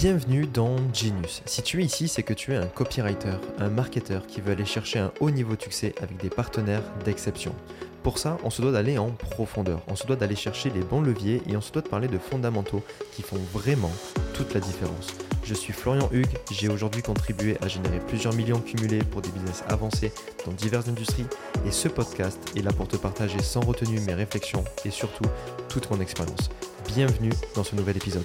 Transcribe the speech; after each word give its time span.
Bienvenue 0.00 0.46
dans 0.46 0.76
Genius. 0.94 1.42
Si 1.44 1.60
tu 1.60 1.82
es 1.82 1.84
ici, 1.84 2.08
c'est 2.08 2.22
que 2.22 2.32
tu 2.32 2.54
es 2.54 2.56
un 2.56 2.68
copywriter, 2.68 3.36
un 3.58 3.68
marketeur 3.68 4.26
qui 4.26 4.40
veut 4.40 4.52
aller 4.52 4.64
chercher 4.64 4.98
un 4.98 5.12
haut 5.20 5.30
niveau 5.30 5.56
de 5.56 5.60
succès 5.60 5.94
avec 6.00 6.16
des 6.16 6.30
partenaires 6.30 6.82
d'exception. 7.04 7.54
Pour 8.02 8.16
ça, 8.16 8.38
on 8.42 8.48
se 8.48 8.62
doit 8.62 8.72
d'aller 8.72 8.96
en 8.96 9.10
profondeur, 9.10 9.82
on 9.88 9.96
se 9.96 10.06
doit 10.06 10.16
d'aller 10.16 10.36
chercher 10.36 10.70
les 10.70 10.80
bons 10.80 11.02
leviers 11.02 11.42
et 11.46 11.54
on 11.54 11.60
se 11.60 11.70
doit 11.70 11.82
de 11.82 11.88
parler 11.88 12.08
de 12.08 12.16
fondamentaux 12.16 12.82
qui 13.12 13.20
font 13.20 13.36
vraiment 13.52 13.92
toute 14.32 14.54
la 14.54 14.60
différence. 14.60 15.08
Je 15.44 15.52
suis 15.52 15.74
Florian 15.74 16.08
Hugues, 16.12 16.38
j'ai 16.50 16.70
aujourd'hui 16.70 17.02
contribué 17.02 17.58
à 17.60 17.68
générer 17.68 17.98
plusieurs 17.98 18.32
millions 18.32 18.60
cumulés 18.60 19.04
pour 19.04 19.20
des 19.20 19.28
business 19.28 19.64
avancés 19.68 20.14
dans 20.46 20.52
diverses 20.52 20.88
industries 20.88 21.26
et 21.66 21.70
ce 21.70 21.88
podcast 21.88 22.38
est 22.56 22.62
là 22.62 22.72
pour 22.72 22.88
te 22.88 22.96
partager 22.96 23.42
sans 23.42 23.60
retenue 23.60 24.00
mes 24.00 24.14
réflexions 24.14 24.64
et 24.86 24.90
surtout 24.90 25.26
toute 25.68 25.90
mon 25.90 26.00
expérience. 26.00 26.48
Bienvenue 26.88 27.32
dans 27.54 27.64
ce 27.64 27.76
nouvel 27.76 27.98
épisode. 27.98 28.24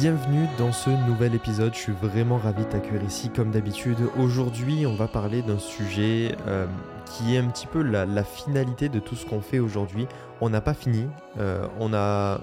Bienvenue 0.00 0.46
dans 0.58 0.70
ce 0.70 0.90
nouvel 1.08 1.34
épisode. 1.34 1.74
Je 1.74 1.80
suis 1.80 1.92
vraiment 1.92 2.36
ravi 2.36 2.64
de 2.64 2.68
t'accueillir 2.68 3.02
ici 3.02 3.30
comme 3.30 3.50
d'habitude. 3.50 3.96
Aujourd'hui, 4.16 4.86
on 4.86 4.94
va 4.94 5.08
parler 5.08 5.42
d'un 5.42 5.58
sujet 5.58 6.36
euh, 6.46 6.66
qui 7.04 7.34
est 7.34 7.38
un 7.38 7.48
petit 7.48 7.66
peu 7.66 7.82
la, 7.82 8.22
finalité 8.22 8.88
de 8.88 9.00
tout 9.00 9.16
ce 9.16 9.26
qu'on 9.26 9.40
fait 9.40 9.58
aujourd'hui. 9.58 10.06
On 10.40 10.50
n'a 10.50 10.60
pas 10.60 10.74
fini. 10.74 11.06
Euh, 11.40 11.66
on 11.80 11.92
a, 11.94 12.42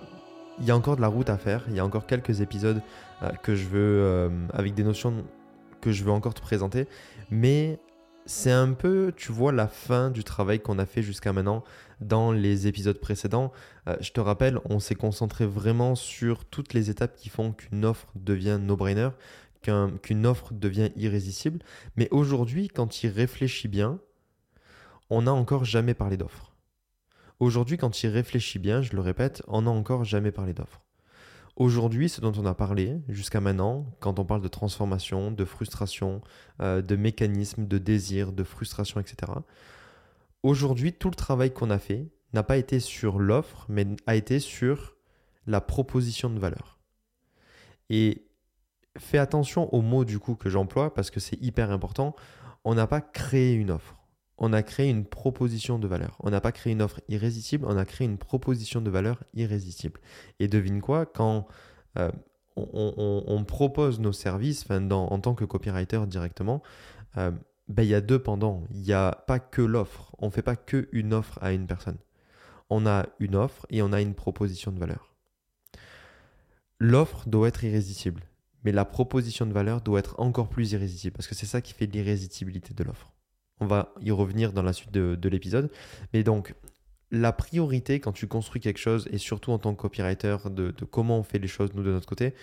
il 0.59 0.65
y 0.65 0.71
a 0.71 0.75
encore 0.75 0.97
de 0.97 1.01
la 1.01 1.07
route 1.07 1.29
à 1.29 1.37
faire. 1.37 1.63
Il 1.69 1.75
y 1.75 1.79
a 1.79 1.85
encore 1.85 2.07
quelques 2.07 2.41
épisodes 2.41 2.81
euh, 3.23 3.29
que 3.41 3.55
je 3.55 3.67
veux, 3.67 4.29
avec 4.51 4.73
des 4.73 4.83
notions 4.83 5.13
que 5.79 5.93
je 5.93 6.03
veux 6.03 6.11
encore 6.11 6.33
te 6.33 6.41
présenter. 6.41 6.89
Mais 7.31 7.79
c'est 8.25 8.51
un 8.51 8.73
peu, 8.73 9.13
tu 9.15 9.31
vois, 9.31 9.51
la 9.51 9.67
fin 9.67 10.09
du 10.09 10.23
travail 10.23 10.59
qu'on 10.59 10.79
a 10.79 10.85
fait 10.85 11.03
jusqu'à 11.03 11.33
maintenant 11.33 11.63
dans 12.01 12.31
les 12.31 12.67
épisodes 12.67 12.99
précédents. 12.99 13.51
Euh, 13.87 13.95
je 14.01 14.11
te 14.11 14.19
rappelle, 14.19 14.59
on 14.65 14.79
s'est 14.79 14.95
concentré 14.95 15.45
vraiment 15.45 15.95
sur 15.95 16.45
toutes 16.45 16.73
les 16.73 16.89
étapes 16.89 17.15
qui 17.15 17.29
font 17.29 17.51
qu'une 17.51 17.85
offre 17.85 18.07
devient 18.15 18.59
no-brainer, 18.61 19.09
qu'une 19.61 20.25
offre 20.25 20.53
devient 20.53 20.89
irrésistible. 20.95 21.59
Mais 21.95 22.07
aujourd'hui, 22.11 22.67
quand 22.67 23.03
il 23.03 23.09
réfléchit 23.09 23.67
bien, 23.67 23.99
on 25.09 25.23
n'a 25.23 25.33
encore 25.33 25.65
jamais 25.65 25.93
parlé 25.93 26.17
d'offre. 26.17 26.53
Aujourd'hui, 27.39 27.77
quand 27.77 28.03
il 28.03 28.07
réfléchit 28.07 28.59
bien, 28.59 28.81
je 28.81 28.93
le 28.93 29.01
répète, 29.01 29.43
on 29.47 29.63
n'a 29.63 29.71
encore 29.71 30.03
jamais 30.03 30.31
parlé 30.31 30.53
d'offre. 30.53 30.84
Aujourd'hui, 31.55 32.09
ce 32.09 32.19
dont 32.19 32.33
on 32.37 32.45
a 32.45 32.53
parlé 32.53 32.99
jusqu'à 33.07 33.39
maintenant, 33.39 33.85
quand 34.01 34.19
on 34.19 34.25
parle 34.25 34.41
de 34.41 34.49
transformation, 34.49 35.31
de 35.31 35.45
frustration, 35.45 36.21
euh, 36.61 36.81
de 36.81 36.97
mécanisme, 36.97 37.65
de 37.65 37.77
désir, 37.77 38.33
de 38.33 38.43
frustration, 38.43 38.99
etc. 38.99 39.31
Aujourd'hui, 40.43 40.91
tout 40.91 41.09
le 41.09 41.15
travail 41.15 41.53
qu'on 41.53 41.69
a 41.69 41.79
fait 41.79 42.09
n'a 42.33 42.43
pas 42.43 42.57
été 42.57 42.81
sur 42.81 43.19
l'offre, 43.19 43.65
mais 43.69 43.87
a 44.05 44.15
été 44.15 44.39
sur 44.39 44.95
la 45.47 45.61
proposition 45.61 46.29
de 46.29 46.39
valeur. 46.39 46.77
Et 47.89 48.27
fais 48.97 49.17
attention 49.17 49.73
aux 49.73 49.81
mots 49.81 50.05
du 50.05 50.19
coup 50.19 50.35
que 50.35 50.49
j'emploie 50.49 50.93
parce 50.93 51.09
que 51.09 51.21
c'est 51.21 51.41
hyper 51.41 51.71
important. 51.71 52.15
On 52.65 52.75
n'a 52.75 52.87
pas 52.87 52.99
créé 52.99 53.53
une 53.53 53.71
offre 53.71 53.95
on 54.37 54.53
a 54.53 54.63
créé 54.63 54.89
une 54.89 55.05
proposition 55.05 55.79
de 55.79 55.87
valeur. 55.87 56.17
On 56.19 56.29
n'a 56.29 56.41
pas 56.41 56.51
créé 56.51 56.73
une 56.73 56.81
offre 56.81 57.01
irrésistible, 57.07 57.65
on 57.67 57.77
a 57.77 57.85
créé 57.85 58.05
une 58.05 58.17
proposition 58.17 58.81
de 58.81 58.89
valeur 58.89 59.23
irrésistible. 59.33 59.99
Et 60.39 60.47
devine 60.47 60.81
quoi, 60.81 61.05
quand 61.05 61.47
euh, 61.97 62.11
on, 62.57 63.43
propose 63.47 63.99
nos 63.99 64.13
services, 64.13 64.65
en 64.69 65.19
tant 65.19 65.35
que 65.35 65.45
copywriter 65.45 66.05
directement, 66.07 66.61
euh, 67.17 67.31
ben, 67.67 67.83
il 67.83 67.89
y 67.89 67.95
a 67.95 68.01
deux 68.01 68.19
pendants. 68.19 68.63
Il 68.71 68.81
n'y 68.81 68.93
a 68.93 69.23
pas 69.27 69.39
que 69.39 69.61
l'offre. 69.61 70.15
On 70.19 70.27
ne 70.27 70.31
fait 70.31 70.41
pas 70.41 70.55
que 70.55 70.87
une 70.91 71.13
offre 71.13 71.39
à 71.41 71.51
une 71.51 71.67
personne. 71.67 71.97
On 72.69 72.85
a 72.85 73.07
une 73.19 73.35
offre 73.35 73.65
et 73.69 73.81
on 73.81 73.93
a 73.93 74.01
une 74.01 74.15
proposition 74.15 74.71
de 74.71 74.79
valeur. 74.79 75.13
L'offre 76.79 77.27
doit 77.27 77.47
être 77.47 77.63
irrésistible, 77.63 78.23
mais 78.63 78.71
la 78.71 78.85
proposition 78.85 79.45
de 79.45 79.53
valeur 79.53 79.81
doit 79.81 79.99
être 79.99 80.19
encore 80.19 80.49
plus 80.49 80.73
irrésistible 80.73 81.15
parce 81.15 81.27
que 81.27 81.35
c'est 81.35 81.45
ça 81.45 81.61
qui 81.61 81.73
fait 81.73 81.85
l'irrésistibilité 81.85 82.73
de 82.73 82.83
l'offre. 82.83 83.14
On 83.59 83.67
va 83.67 83.93
y 84.01 84.11
revenir 84.11 84.51
dans 84.51 84.63
la 84.63 84.73
suite 84.73 84.91
de, 84.91 85.29
l'épisode. 85.29 85.71
Mais 86.13 86.23
donc, 86.23 86.53
la 87.11 87.31
priorité 87.31 87.99
quand 87.99 88.11
tu 88.11 88.27
construis 88.27 88.61
quelque 88.61 88.79
chose, 88.79 89.07
et 89.11 89.17
surtout 89.17 89.51
en 89.51 89.59
tant 89.59 89.73
que 89.73 89.81
copywriter, 89.81 90.37
de, 90.49 90.71
comment 90.89 91.19
on 91.19 91.23
fait 91.23 91.39
les 91.39 91.47
choses 91.47 91.73
nous 91.73 91.83
de 91.83 91.91
notre 91.91 92.07
côté, 92.07 92.33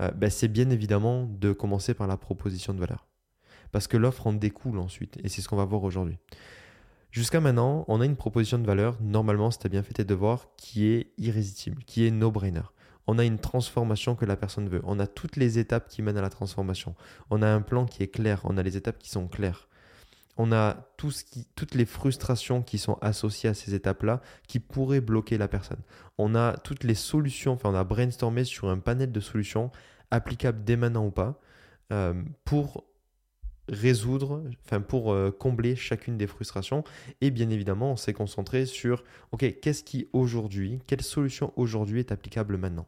euh, 0.00 0.10
ben, 0.10 0.30
c'est 0.30 0.48
bien 0.48 0.70
évidemment 0.70 1.24
de 1.24 1.52
commencer 1.52 1.94
par 1.94 2.06
la 2.06 2.16
proposition 2.16 2.74
de 2.74 2.80
valeur. 2.80 3.06
Parce 3.72 3.86
que 3.86 3.96
l'offre 3.96 4.26
en 4.26 4.32
découle 4.32 4.78
ensuite, 4.78 5.18
et 5.22 5.28
c'est 5.28 5.40
ce 5.40 5.48
qu'on 5.48 5.56
va 5.56 5.64
voir 5.64 5.84
aujourd'hui. 5.84 6.18
Jusqu'à 7.12 7.40
maintenant, 7.40 7.84
on 7.88 8.00
a 8.00 8.04
une 8.04 8.16
proposition 8.16 8.58
de 8.58 8.66
valeur, 8.66 8.98
normalement, 9.00 9.50
si 9.50 9.58
tu 9.58 9.66
as 9.66 9.70
bien 9.70 9.82
fait 9.82 9.94
tes 9.94 10.04
devoirs, 10.04 10.48
qui 10.56 10.86
est 10.86 11.12
irrésistible, 11.16 11.82
qui 11.84 12.06
est 12.06 12.10
no-brainer. 12.10 12.62
On 13.06 13.18
a 13.18 13.24
une 13.24 13.38
transformation 13.38 14.16
que 14.16 14.24
la 14.24 14.36
personne 14.36 14.68
veut. 14.68 14.82
On 14.84 14.98
a 14.98 15.06
toutes 15.06 15.36
les 15.36 15.58
étapes 15.58 15.88
qui 15.88 16.02
mènent 16.02 16.18
à 16.18 16.22
la 16.22 16.28
transformation. 16.28 16.94
On 17.30 17.40
a 17.40 17.48
un 17.48 17.62
plan 17.62 17.86
qui 17.86 18.02
est 18.02 18.08
clair. 18.08 18.40
On 18.44 18.58
a 18.58 18.62
les 18.62 18.76
étapes 18.76 18.98
qui 18.98 19.10
sont 19.10 19.28
claires 19.28 19.68
on 20.36 20.52
a 20.52 20.76
toutes 20.96 21.74
les 21.74 21.86
frustrations 21.86 22.62
qui 22.62 22.78
sont 22.78 22.98
associées 23.00 23.48
à 23.48 23.54
ces 23.54 23.74
étapes-là 23.74 24.20
qui 24.48 24.60
pourraient 24.60 25.00
bloquer 25.00 25.38
la 25.38 25.48
personne. 25.48 25.80
On 26.18 26.34
a 26.34 26.56
toutes 26.58 26.84
les 26.84 26.94
solutions, 26.94 27.52
enfin 27.52 27.70
on 27.70 27.74
a 27.74 27.84
brainstormé 27.84 28.44
sur 28.44 28.68
un 28.68 28.78
panel 28.78 29.12
de 29.12 29.20
solutions 29.20 29.70
applicables 30.10 30.64
dès 30.64 30.76
maintenant 30.76 31.06
ou 31.06 31.10
pas 31.10 31.40
euh, 31.92 32.14
pour 32.44 32.84
résoudre, 33.68 34.44
enfin 34.64 34.80
pour 34.80 35.12
euh, 35.12 35.30
combler 35.30 35.74
chacune 35.76 36.16
des 36.16 36.26
frustrations. 36.26 36.84
Et 37.20 37.30
bien 37.30 37.50
évidemment, 37.50 37.92
on 37.92 37.96
s'est 37.96 38.12
concentré 38.12 38.66
sur, 38.66 39.02
ok, 39.32 39.60
qu'est-ce 39.60 39.82
qui 39.82 40.08
aujourd'hui, 40.12 40.80
quelle 40.86 41.02
solution 41.02 41.52
aujourd'hui 41.56 42.00
est 42.00 42.12
applicable 42.12 42.56
maintenant? 42.56 42.86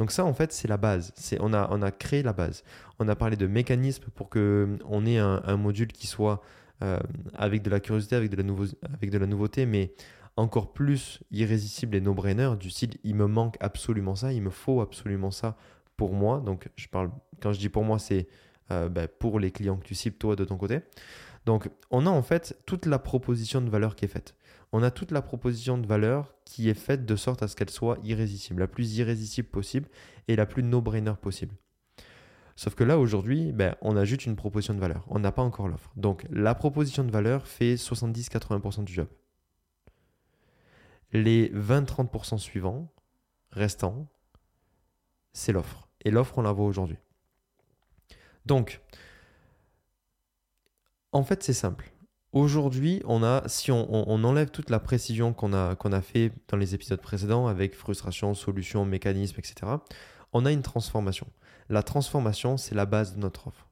Donc 0.00 0.12
ça, 0.12 0.24
en 0.24 0.32
fait, 0.32 0.50
c'est 0.50 0.66
la 0.66 0.78
base. 0.78 1.12
On, 1.40 1.52
a, 1.52 1.68
on 1.70 1.90
créé 1.90 2.22
la 2.22 2.32
base. 2.32 2.64
On 3.00 3.06
a 3.08 3.14
parlé 3.14 3.36
de 3.36 3.46
mécanismes 3.46 4.04
pour 4.14 4.30
qu'on 4.30 4.78
on 4.88 5.04
ait 5.04 5.18
un, 5.18 5.56
module 5.58 5.88
qui 5.88 6.06
soit 6.06 6.40
euh, 6.82 6.98
avec 7.34 7.60
de 7.60 7.68
la 7.68 7.80
curiosité, 7.80 8.16
avec 8.16 8.30
de 8.30 8.42
la, 8.42 8.50
avec 8.94 9.10
de 9.10 9.18
la 9.18 9.26
nouveauté, 9.26 9.66
mais 9.66 9.92
encore 10.38 10.72
plus 10.72 11.20
irrésistible 11.30 11.96
et 11.96 12.00
no-brainer, 12.00 12.52
du 12.58 12.70
style 12.70 12.96
il 13.04 13.14
me 13.14 13.26
manque 13.26 13.58
absolument 13.60 14.14
ça, 14.14 14.32
il 14.32 14.40
me 14.40 14.48
faut 14.48 14.80
absolument 14.80 15.30
ça 15.30 15.58
pour 15.98 16.14
moi. 16.14 16.40
Donc 16.46 16.70
je 16.76 16.88
parle, 16.88 17.10
quand 17.42 17.52
je 17.52 17.58
dis 17.58 17.68
pour 17.68 17.84
moi, 17.84 17.98
c'est 17.98 18.26
euh, 18.70 18.88
ben, 18.88 19.06
pour 19.06 19.38
les 19.38 19.50
clients 19.50 19.76
que 19.76 19.84
tu 19.84 19.94
cibles 19.94 20.16
toi 20.16 20.34
de 20.34 20.46
ton 20.46 20.56
côté. 20.56 20.80
Donc 21.44 21.68
on 21.90 22.06
a 22.06 22.10
en 22.10 22.22
fait 22.22 22.58
toute 22.64 22.86
la 22.86 22.98
proposition 22.98 23.60
de 23.60 23.68
valeur 23.68 23.96
qui 23.96 24.06
est 24.06 24.08
faite 24.08 24.34
on 24.72 24.82
a 24.82 24.90
toute 24.90 25.10
la 25.10 25.22
proposition 25.22 25.78
de 25.78 25.86
valeur 25.86 26.34
qui 26.44 26.68
est 26.68 26.74
faite 26.74 27.04
de 27.04 27.16
sorte 27.16 27.42
à 27.42 27.48
ce 27.48 27.56
qu'elle 27.56 27.70
soit 27.70 27.98
irrésistible, 28.04 28.60
la 28.60 28.68
plus 28.68 28.96
irrésistible 28.96 29.48
possible 29.48 29.88
et 30.28 30.36
la 30.36 30.46
plus 30.46 30.62
no-brainer 30.62 31.14
possible. 31.20 31.54
Sauf 32.56 32.74
que 32.74 32.84
là, 32.84 32.98
aujourd'hui, 32.98 33.52
ben, 33.52 33.74
on 33.80 33.96
ajoute 33.96 34.26
une 34.26 34.36
proposition 34.36 34.74
de 34.74 34.80
valeur. 34.80 35.06
On 35.08 35.18
n'a 35.18 35.32
pas 35.32 35.42
encore 35.42 35.66
l'offre. 35.66 35.90
Donc, 35.96 36.26
la 36.30 36.54
proposition 36.54 37.04
de 37.04 37.10
valeur 37.10 37.46
fait 37.46 37.74
70-80% 37.74 38.84
du 38.84 38.92
job. 38.92 39.08
Les 41.12 41.48
20-30% 41.54 42.38
suivants, 42.38 42.92
restants, 43.50 44.06
c'est 45.32 45.52
l'offre. 45.52 45.88
Et 46.04 46.10
l'offre, 46.10 46.36
on 46.38 46.42
la 46.42 46.52
voit 46.52 46.66
aujourd'hui. 46.66 46.98
Donc, 48.46 48.80
en 51.12 51.24
fait, 51.24 51.42
c'est 51.42 51.54
simple. 51.54 51.90
Aujourd'hui, 52.32 53.02
on 53.06 53.24
a, 53.24 53.42
si 53.48 53.72
on, 53.72 54.06
enlève 54.24 54.50
toute 54.50 54.70
la 54.70 54.78
précision 54.78 55.32
qu'on 55.32 55.52
a, 55.52 55.74
qu'on 55.74 55.90
a 55.90 56.00
fait 56.00 56.30
dans 56.46 56.56
les 56.56 56.76
épisodes 56.76 57.00
précédents 57.00 57.48
avec 57.48 57.74
frustration, 57.74 58.34
solution, 58.34 58.84
mécanisme, 58.84 59.36
etc., 59.40 59.72
on 60.32 60.46
a 60.46 60.52
une 60.52 60.62
transformation. 60.62 61.26
La 61.68 61.82
transformation, 61.82 62.56
c'est 62.56 62.76
la 62.76 62.86
base 62.86 63.16
de 63.16 63.20
notre 63.20 63.48
offre. 63.48 63.68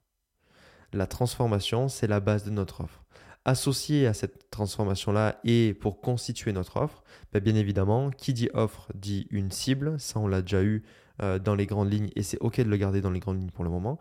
La 0.92 1.06
transformation, 1.06 1.88
c'est 1.88 2.08
la 2.08 2.18
base 2.18 2.44
de 2.44 2.50
notre 2.50 2.80
offre. 2.80 3.04
Associé 3.44 4.08
à 4.08 4.12
cette 4.14 4.50
transformation-là 4.50 5.38
et 5.44 5.72
pour 5.74 6.00
constituer 6.00 6.52
notre 6.52 6.78
offre, 6.78 7.04
ben, 7.32 7.40
bien 7.40 7.54
évidemment, 7.54 8.10
qui 8.10 8.32
dit 8.32 8.48
offre 8.54 8.88
dit 8.94 9.28
une 9.30 9.52
cible. 9.52 10.00
Ça, 10.00 10.18
on 10.18 10.26
l'a 10.26 10.42
déjà 10.42 10.64
eu 10.64 10.82
euh, 11.22 11.38
dans 11.38 11.54
les 11.54 11.66
grandes 11.66 11.92
lignes 11.92 12.10
et 12.16 12.24
c'est 12.24 12.38
OK 12.40 12.58
de 12.58 12.68
le 12.68 12.76
garder 12.76 13.00
dans 13.00 13.10
les 13.10 13.20
grandes 13.20 13.38
lignes 13.38 13.50
pour 13.50 13.64
le 13.64 13.70
moment. 13.70 14.00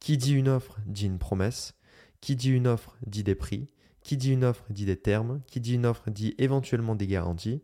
Qui 0.00 0.16
dit 0.16 0.32
une 0.32 0.48
offre 0.48 0.78
dit 0.86 1.04
une 1.04 1.18
promesse. 1.18 1.74
Qui 2.22 2.36
dit 2.36 2.50
une 2.50 2.66
offre 2.66 2.96
dit 3.06 3.22
des 3.22 3.34
prix. 3.34 3.68
Qui 4.08 4.16
dit 4.16 4.32
une 4.32 4.44
offre 4.44 4.64
dit 4.70 4.86
des 4.86 4.96
termes, 4.96 5.42
qui 5.48 5.60
dit 5.60 5.74
une 5.74 5.84
offre 5.84 6.08
dit 6.08 6.34
éventuellement 6.38 6.94
des 6.94 7.06
garanties, 7.06 7.60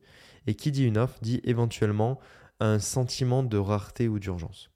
et 0.46 0.54
qui 0.54 0.70
dit 0.70 0.84
une 0.84 0.98
offre 0.98 1.18
dit 1.22 1.40
éventuellement 1.42 2.20
un 2.60 2.78
sentiment 2.80 3.42
de 3.42 3.56
rareté 3.56 4.08
ou 4.08 4.18
d'urgence. 4.18 4.68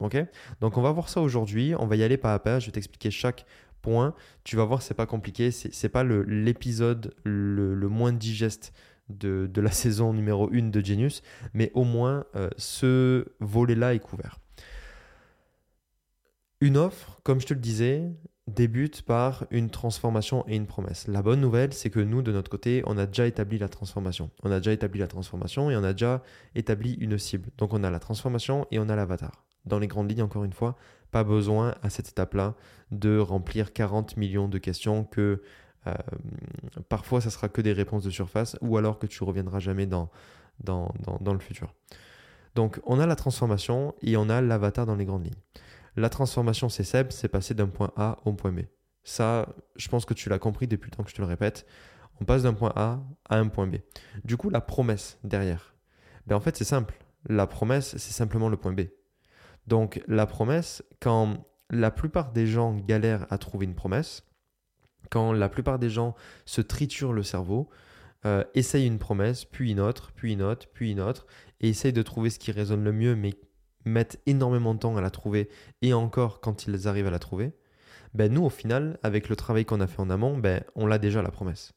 Ok? 0.00 0.22
Donc 0.60 0.76
on 0.76 0.82
va 0.82 0.92
voir 0.92 1.08
ça 1.08 1.22
aujourd'hui, 1.22 1.72
on 1.78 1.86
va 1.86 1.96
y 1.96 2.02
aller 2.02 2.18
pas 2.18 2.34
à 2.34 2.38
pas, 2.38 2.58
je 2.58 2.66
vais 2.66 2.72
t'expliquer 2.72 3.10
chaque 3.10 3.46
point. 3.80 4.14
Tu 4.44 4.54
vas 4.54 4.66
voir, 4.66 4.82
c'est 4.82 4.92
pas 4.92 5.06
compliqué, 5.06 5.50
c'est 5.50 5.88
pas 5.88 6.04
l'épisode 6.04 7.14
le, 7.24 7.88
moins 7.88 8.12
digeste 8.12 8.74
de, 9.08 9.48
la 9.56 9.70
saison 9.72 10.12
numéro 10.12 10.50
1 10.52 10.68
de 10.68 10.84
Genius, 10.84 11.22
mais 11.54 11.70
au 11.72 11.84
moins 11.84 12.26
euh, 12.36 12.50
ce 12.58 13.32
volet-là 13.40 13.94
est 13.94 14.00
couvert. 14.00 14.40
Une 16.60 16.76
offre, 16.76 17.18
comme 17.22 17.40
je 17.40 17.46
te 17.46 17.54
le 17.54 17.60
disais, 17.60 18.12
débute 18.54 19.02
par 19.02 19.46
une 19.50 19.70
transformation 19.70 20.44
et 20.48 20.56
une 20.56 20.66
promesse. 20.66 21.06
La 21.08 21.22
bonne 21.22 21.40
nouvelle, 21.40 21.72
c'est 21.72 21.90
que 21.90 22.00
nous, 22.00 22.22
de 22.22 22.32
notre 22.32 22.50
côté, 22.50 22.82
on 22.86 22.98
a 22.98 23.06
déjà 23.06 23.26
établi 23.26 23.58
la 23.58 23.68
transformation. 23.68 24.30
On 24.42 24.50
a 24.50 24.58
déjà 24.58 24.72
établi 24.72 25.00
la 25.00 25.08
transformation 25.08 25.70
et 25.70 25.76
on 25.76 25.84
a 25.84 25.92
déjà 25.92 26.22
établi 26.54 26.94
une 26.94 27.18
cible. 27.18 27.50
Donc 27.58 27.72
on 27.72 27.82
a 27.84 27.90
la 27.90 27.98
transformation 27.98 28.66
et 28.70 28.78
on 28.78 28.88
a 28.88 28.96
l'avatar. 28.96 29.44
Dans 29.64 29.78
les 29.78 29.86
grandes 29.86 30.10
lignes, 30.10 30.22
encore 30.22 30.44
une 30.44 30.52
fois, 30.52 30.76
pas 31.10 31.24
besoin 31.24 31.74
à 31.82 31.90
cette 31.90 32.08
étape-là 32.08 32.54
de 32.90 33.18
remplir 33.18 33.72
40 33.72 34.16
millions 34.16 34.48
de 34.48 34.58
questions 34.58 35.04
que 35.04 35.42
euh, 35.86 35.94
parfois 36.88 37.20
ça 37.20 37.30
sera 37.30 37.48
que 37.48 37.60
des 37.60 37.72
réponses 37.72 38.04
de 38.04 38.10
surface 38.10 38.56
ou 38.60 38.76
alors 38.76 38.98
que 38.98 39.06
tu 39.06 39.24
reviendras 39.24 39.58
jamais 39.58 39.86
dans, 39.86 40.10
dans, 40.62 40.92
dans 41.20 41.32
le 41.32 41.40
futur. 41.40 41.74
Donc 42.54 42.80
on 42.84 42.98
a 42.98 43.06
la 43.06 43.16
transformation 43.16 43.94
et 44.02 44.16
on 44.16 44.28
a 44.28 44.40
l'avatar 44.40 44.86
dans 44.86 44.96
les 44.96 45.04
grandes 45.04 45.24
lignes. 45.24 45.40
La 45.96 46.08
transformation, 46.08 46.68
c'est 46.68 46.84
simple, 46.84 47.12
c'est 47.12 47.28
passer 47.28 47.54
d'un 47.54 47.68
point 47.68 47.92
A 47.96 48.18
au 48.24 48.32
point 48.32 48.52
B. 48.52 48.60
Ça, 49.04 49.48
je 49.76 49.88
pense 49.88 50.04
que 50.04 50.14
tu 50.14 50.28
l'as 50.28 50.38
compris 50.38 50.66
depuis 50.66 50.90
le 50.90 50.96
temps 50.96 51.02
que 51.02 51.10
je 51.10 51.14
te 51.14 51.20
le 51.20 51.26
répète. 51.26 51.66
On 52.20 52.24
passe 52.24 52.44
d'un 52.44 52.54
point 52.54 52.72
A 52.76 53.00
à 53.28 53.38
un 53.38 53.48
point 53.48 53.66
B. 53.66 53.76
Du 54.24 54.36
coup, 54.36 54.48
la 54.48 54.60
promesse 54.60 55.18
derrière, 55.24 55.74
ben 56.26 56.36
en 56.36 56.40
fait, 56.40 56.56
c'est 56.56 56.64
simple. 56.64 56.94
La 57.28 57.46
promesse, 57.46 57.96
c'est 57.96 58.12
simplement 58.12 58.48
le 58.48 58.56
point 58.56 58.72
B. 58.72 58.82
Donc, 59.66 60.02
la 60.08 60.26
promesse, 60.26 60.82
quand 61.00 61.44
la 61.70 61.90
plupart 61.90 62.32
des 62.32 62.46
gens 62.46 62.74
galèrent 62.74 63.26
à 63.30 63.38
trouver 63.38 63.66
une 63.66 63.74
promesse, 63.74 64.22
quand 65.10 65.32
la 65.32 65.48
plupart 65.48 65.78
des 65.78 65.90
gens 65.90 66.14
se 66.44 66.60
triturent 66.60 67.12
le 67.12 67.22
cerveau, 67.22 67.68
euh, 68.24 68.44
essayent 68.54 68.86
une 68.86 68.98
promesse, 68.98 69.44
puis 69.44 69.72
une 69.72 69.80
autre, 69.80 70.12
puis 70.12 70.32
une 70.32 70.42
autre, 70.42 70.68
puis 70.72 70.92
une 70.92 71.00
autre, 71.00 71.26
et 71.60 71.68
essayent 71.68 71.92
de 71.92 72.02
trouver 72.02 72.30
ce 72.30 72.38
qui 72.38 72.52
résonne 72.52 72.84
le 72.84 72.92
mieux, 72.92 73.16
mais 73.16 73.34
mettent 73.84 74.20
énormément 74.26 74.74
de 74.74 74.80
temps 74.80 74.96
à 74.96 75.00
la 75.00 75.10
trouver, 75.10 75.48
et 75.80 75.92
encore 75.92 76.40
quand 76.40 76.66
ils 76.66 76.88
arrivent 76.88 77.06
à 77.06 77.10
la 77.10 77.18
trouver, 77.18 77.52
ben 78.14 78.32
nous 78.32 78.44
au 78.44 78.50
final, 78.50 78.98
avec 79.02 79.28
le 79.28 79.36
travail 79.36 79.64
qu'on 79.64 79.80
a 79.80 79.86
fait 79.86 80.00
en 80.00 80.10
amont, 80.10 80.36
ben 80.36 80.62
on 80.74 80.86
l'a 80.86 80.98
déjà 80.98 81.22
la 81.22 81.30
promesse. 81.30 81.72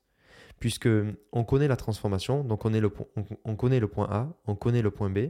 Puisque 0.60 0.90
on 1.32 1.44
connaît 1.44 1.68
la 1.68 1.76
transformation, 1.76 2.44
donc 2.44 2.66
on, 2.66 3.56
connaît 3.56 3.80
le 3.80 3.88
point 3.88 4.08
A, 4.10 4.30
on 4.46 4.56
connaît 4.56 4.82
le 4.82 4.92
point 4.92 5.10
B, 5.10 5.30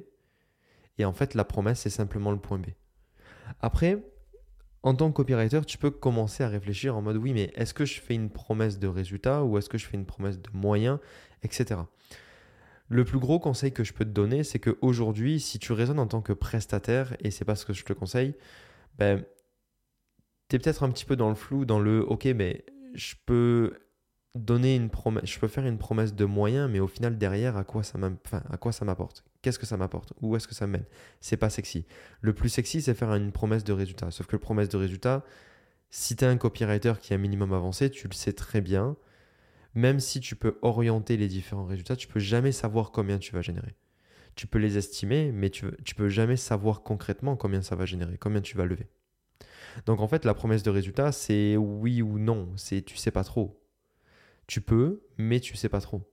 et 0.97 1.05
en 1.05 1.13
fait 1.13 1.33
la 1.33 1.43
promesse 1.43 1.81
c'est 1.81 1.89
simplement 1.89 2.31
le 2.31 2.37
point 2.37 2.59
B. 2.59 2.67
Après, 3.59 4.03
en 4.83 4.93
tant 4.93 5.11
que 5.11 5.63
tu 5.63 5.77
peux 5.79 5.89
commencer 5.89 6.43
à 6.43 6.47
réfléchir 6.47 6.95
en 6.95 7.01
mode 7.01 7.17
oui, 7.17 7.33
mais 7.33 7.51
est-ce 7.55 7.73
que 7.73 7.85
je 7.85 7.99
fais 7.99 8.13
une 8.13 8.29
promesse 8.29 8.77
de 8.77 8.87
résultat 8.87 9.43
ou 9.43 9.57
est-ce 9.57 9.67
que 9.67 9.79
je 9.79 9.87
fais 9.87 9.97
une 9.97 10.05
promesse 10.05 10.39
de 10.39 10.49
moyen, 10.53 10.99
etc. 11.41 11.81
Le 12.87 13.03
plus 13.03 13.19
gros 13.19 13.39
conseil 13.39 13.71
que 13.71 13.83
je 13.83 13.93
peux 13.93 14.05
te 14.05 14.09
donner, 14.11 14.43
c'est 14.43 14.59
qu'aujourd'hui, 14.59 15.39
si 15.39 15.57
tu 15.59 15.73
raisonnes 15.73 15.99
en 15.99 16.07
tant 16.07 16.21
que 16.21 16.33
prestataire, 16.33 17.15
et 17.19 17.31
c'est 17.31 17.45
pas 17.45 17.55
ce 17.55 17.65
que 17.65 17.73
je 17.73 17.83
te 17.83 17.93
conseille, 17.93 18.35
ben, 18.97 19.23
tu 20.49 20.55
es 20.55 20.59
peut-être 20.59 20.83
un 20.83 20.91
petit 20.91 21.05
peu 21.05 21.15
dans 21.15 21.29
le 21.29 21.35
flou, 21.35 21.65
dans 21.65 21.79
le 21.79 22.01
OK, 22.01 22.25
mais 22.25 22.63
je 22.93 23.15
peux 23.25 23.73
donner 24.35 24.75
une 24.75 24.89
promesse, 24.89 25.25
je 25.25 25.39
peux 25.39 25.47
faire 25.47 25.65
une 25.65 25.77
promesse 25.77 26.13
de 26.13 26.25
moyens, 26.25 26.69
mais 26.69 26.79
au 26.79 26.87
final, 26.87 27.17
derrière, 27.17 27.57
à 27.57 27.63
quoi 27.63 27.83
ça 27.83 27.97
m'apporte? 27.97 29.23
Qu'est-ce 29.41 29.57
que 29.57 29.65
ça 29.65 29.77
m'apporte? 29.77 30.13
Où 30.21 30.35
est-ce 30.35 30.47
que 30.47 30.53
ça 30.53 30.67
mène? 30.67 30.85
C'est 31.21 31.37
pas 31.37 31.49
sexy. 31.49 31.85
Le 32.21 32.33
plus 32.33 32.49
sexy, 32.49 32.81
c'est 32.81 32.93
faire 32.93 33.13
une 33.13 33.31
promesse 33.31 33.63
de 33.63 33.73
résultat. 33.73 34.11
Sauf 34.11 34.27
que 34.27 34.35
la 34.35 34.39
promesse 34.39 34.69
de 34.69 34.77
résultat, 34.77 35.23
si 35.89 36.15
tu 36.15 36.25
es 36.25 36.27
un 36.27 36.37
copywriter 36.37 36.93
qui 37.01 37.13
est 37.13 37.15
un 37.15 37.19
minimum 37.19 37.53
avancé, 37.53 37.89
tu 37.89 38.07
le 38.07 38.13
sais 38.13 38.33
très 38.33 38.61
bien 38.61 38.97
même 39.75 39.99
si 39.99 40.21
tu 40.21 40.37
peux 40.37 40.57
orienter 40.61 41.17
les 41.17 41.27
différents 41.27 41.65
résultats, 41.65 41.97
tu 41.97 42.07
peux 42.07 42.19
jamais 42.19 42.53
savoir 42.53 42.91
combien 42.91 43.19
tu 43.19 43.33
vas 43.33 43.41
générer. 43.41 43.75
Tu 44.35 44.47
peux 44.47 44.57
les 44.57 44.77
estimer, 44.77 45.31
mais 45.33 45.49
tu, 45.49 45.65
ne 45.65 45.71
peux 45.95 46.09
jamais 46.09 46.37
savoir 46.37 46.81
concrètement 46.81 47.35
combien 47.35 47.61
ça 47.61 47.75
va 47.75 47.85
générer, 47.85 48.17
combien 48.17 48.41
tu 48.41 48.57
vas 48.57 48.65
lever. 48.65 48.87
Donc 49.85 49.99
en 49.99 50.07
fait, 50.07 50.23
la 50.23 50.33
promesse 50.33 50.63
de 50.63 50.69
résultat, 50.69 51.11
c'est 51.11 51.57
oui 51.57 52.01
ou 52.01 52.17
non, 52.17 52.49
c'est 52.55 52.81
tu 52.81 52.95
sais 52.95 53.11
pas 53.11 53.25
trop. 53.25 53.61
Tu 54.47 54.61
peux, 54.61 55.03
mais 55.17 55.41
tu 55.41 55.57
sais 55.57 55.69
pas 55.69 55.81
trop. 55.81 56.09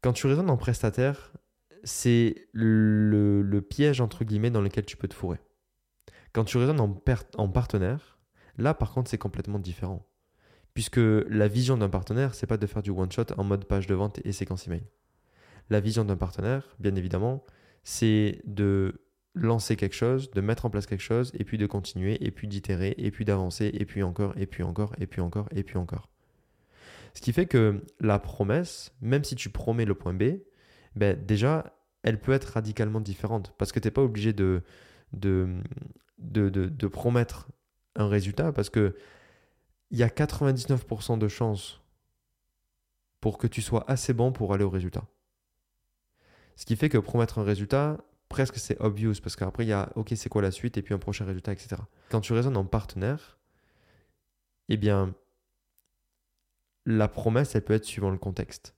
Quand 0.00 0.12
tu 0.12 0.26
raisonnes 0.28 0.50
en 0.50 0.56
prestataire, 0.56 1.32
c'est 1.82 2.48
le, 2.52 3.60
piège 3.60 4.00
entre 4.00 4.24
guillemets 4.24 4.50
dans 4.50 4.62
lequel 4.62 4.84
tu 4.84 4.96
peux 4.96 5.08
te 5.08 5.14
fourrer. 5.14 5.40
Quand 6.32 6.44
tu 6.44 6.58
raisonnes 6.58 6.80
en 6.80 7.48
partenaire, 7.48 8.18
là 8.56 8.72
par 8.72 8.92
contre 8.92 9.10
c'est 9.10 9.18
complètement 9.18 9.58
différent. 9.58 10.06
Puisque 10.80 10.96
la 10.96 11.46
vision 11.46 11.76
d'un 11.76 11.90
partenaire, 11.90 12.34
c'est 12.34 12.46
pas 12.46 12.56
de 12.56 12.66
faire 12.66 12.82
du 12.82 12.88
one-shot 12.88 13.34
en 13.36 13.44
mode 13.44 13.66
page 13.66 13.86
de 13.86 13.94
vente 13.94 14.18
et 14.24 14.32
séquence 14.32 14.66
email. 14.66 14.80
La 15.68 15.78
vision 15.78 16.06
d'un 16.06 16.16
partenaire, 16.16 16.74
bien 16.78 16.94
évidemment, 16.94 17.44
c'est 17.82 18.40
de 18.46 19.02
lancer 19.34 19.76
quelque 19.76 19.94
chose, 19.94 20.30
de 20.30 20.40
mettre 20.40 20.64
en 20.64 20.70
place 20.70 20.86
quelque 20.86 21.02
chose, 21.02 21.32
et 21.34 21.44
puis 21.44 21.58
de 21.58 21.66
continuer, 21.66 22.16
et 22.24 22.30
puis 22.30 22.48
d'itérer, 22.48 22.94
et 22.96 23.10
puis 23.10 23.26
d'avancer, 23.26 23.70
et 23.74 23.84
puis 23.84 24.02
encore, 24.02 24.32
et 24.38 24.46
puis 24.46 24.62
encore, 24.62 24.94
et 24.98 25.06
puis 25.06 25.20
encore, 25.20 25.50
et 25.54 25.64
puis 25.64 25.76
encore. 25.76 26.08
Ce 27.12 27.20
qui 27.20 27.34
fait 27.34 27.44
que 27.44 27.84
la 28.00 28.18
promesse, 28.18 28.94
même 29.02 29.22
si 29.22 29.36
tu 29.36 29.50
promets 29.50 29.84
le 29.84 29.94
point 29.94 30.14
B, 30.14 30.38
ben 30.96 31.14
déjà, 31.22 31.76
elle 32.04 32.18
peut 32.18 32.32
être 32.32 32.54
radicalement 32.54 33.02
différente. 33.02 33.52
Parce 33.58 33.70
que 33.70 33.80
tu 33.80 33.86
n'es 33.86 33.92
pas 33.92 34.02
obligé 34.02 34.32
de 34.32 34.62
promettre 36.90 37.50
un 37.96 38.08
résultat, 38.08 38.50
parce 38.52 38.70
que 38.70 38.96
il 39.90 39.98
y 39.98 40.02
a 40.02 40.08
99% 40.08 41.18
de 41.18 41.28
chances 41.28 41.80
pour 43.20 43.38
que 43.38 43.46
tu 43.46 43.62
sois 43.62 43.84
assez 43.90 44.12
bon 44.12 44.32
pour 44.32 44.54
aller 44.54 44.64
au 44.64 44.70
résultat. 44.70 45.04
Ce 46.56 46.64
qui 46.64 46.76
fait 46.76 46.88
que 46.88 46.98
promettre 46.98 47.38
un 47.38 47.44
résultat, 47.44 47.98
presque 48.28 48.56
c'est 48.56 48.80
obvious, 48.80 49.14
parce 49.22 49.36
qu'après 49.36 49.64
il 49.64 49.68
y 49.68 49.72
a 49.72 49.90
ok 49.96 50.12
c'est 50.16 50.28
quoi 50.28 50.42
la 50.42 50.50
suite 50.50 50.76
et 50.78 50.82
puis 50.82 50.94
un 50.94 50.98
prochain 50.98 51.24
résultat, 51.24 51.52
etc. 51.52 51.76
Quand 52.10 52.20
tu 52.20 52.32
raisonnes 52.32 52.56
en 52.56 52.64
partenaire, 52.64 53.38
eh 54.68 54.76
bien 54.76 55.14
la 56.86 57.08
promesse 57.08 57.54
elle 57.54 57.64
peut 57.64 57.74
être 57.74 57.84
suivant 57.84 58.10
le 58.10 58.18
contexte. 58.18 58.74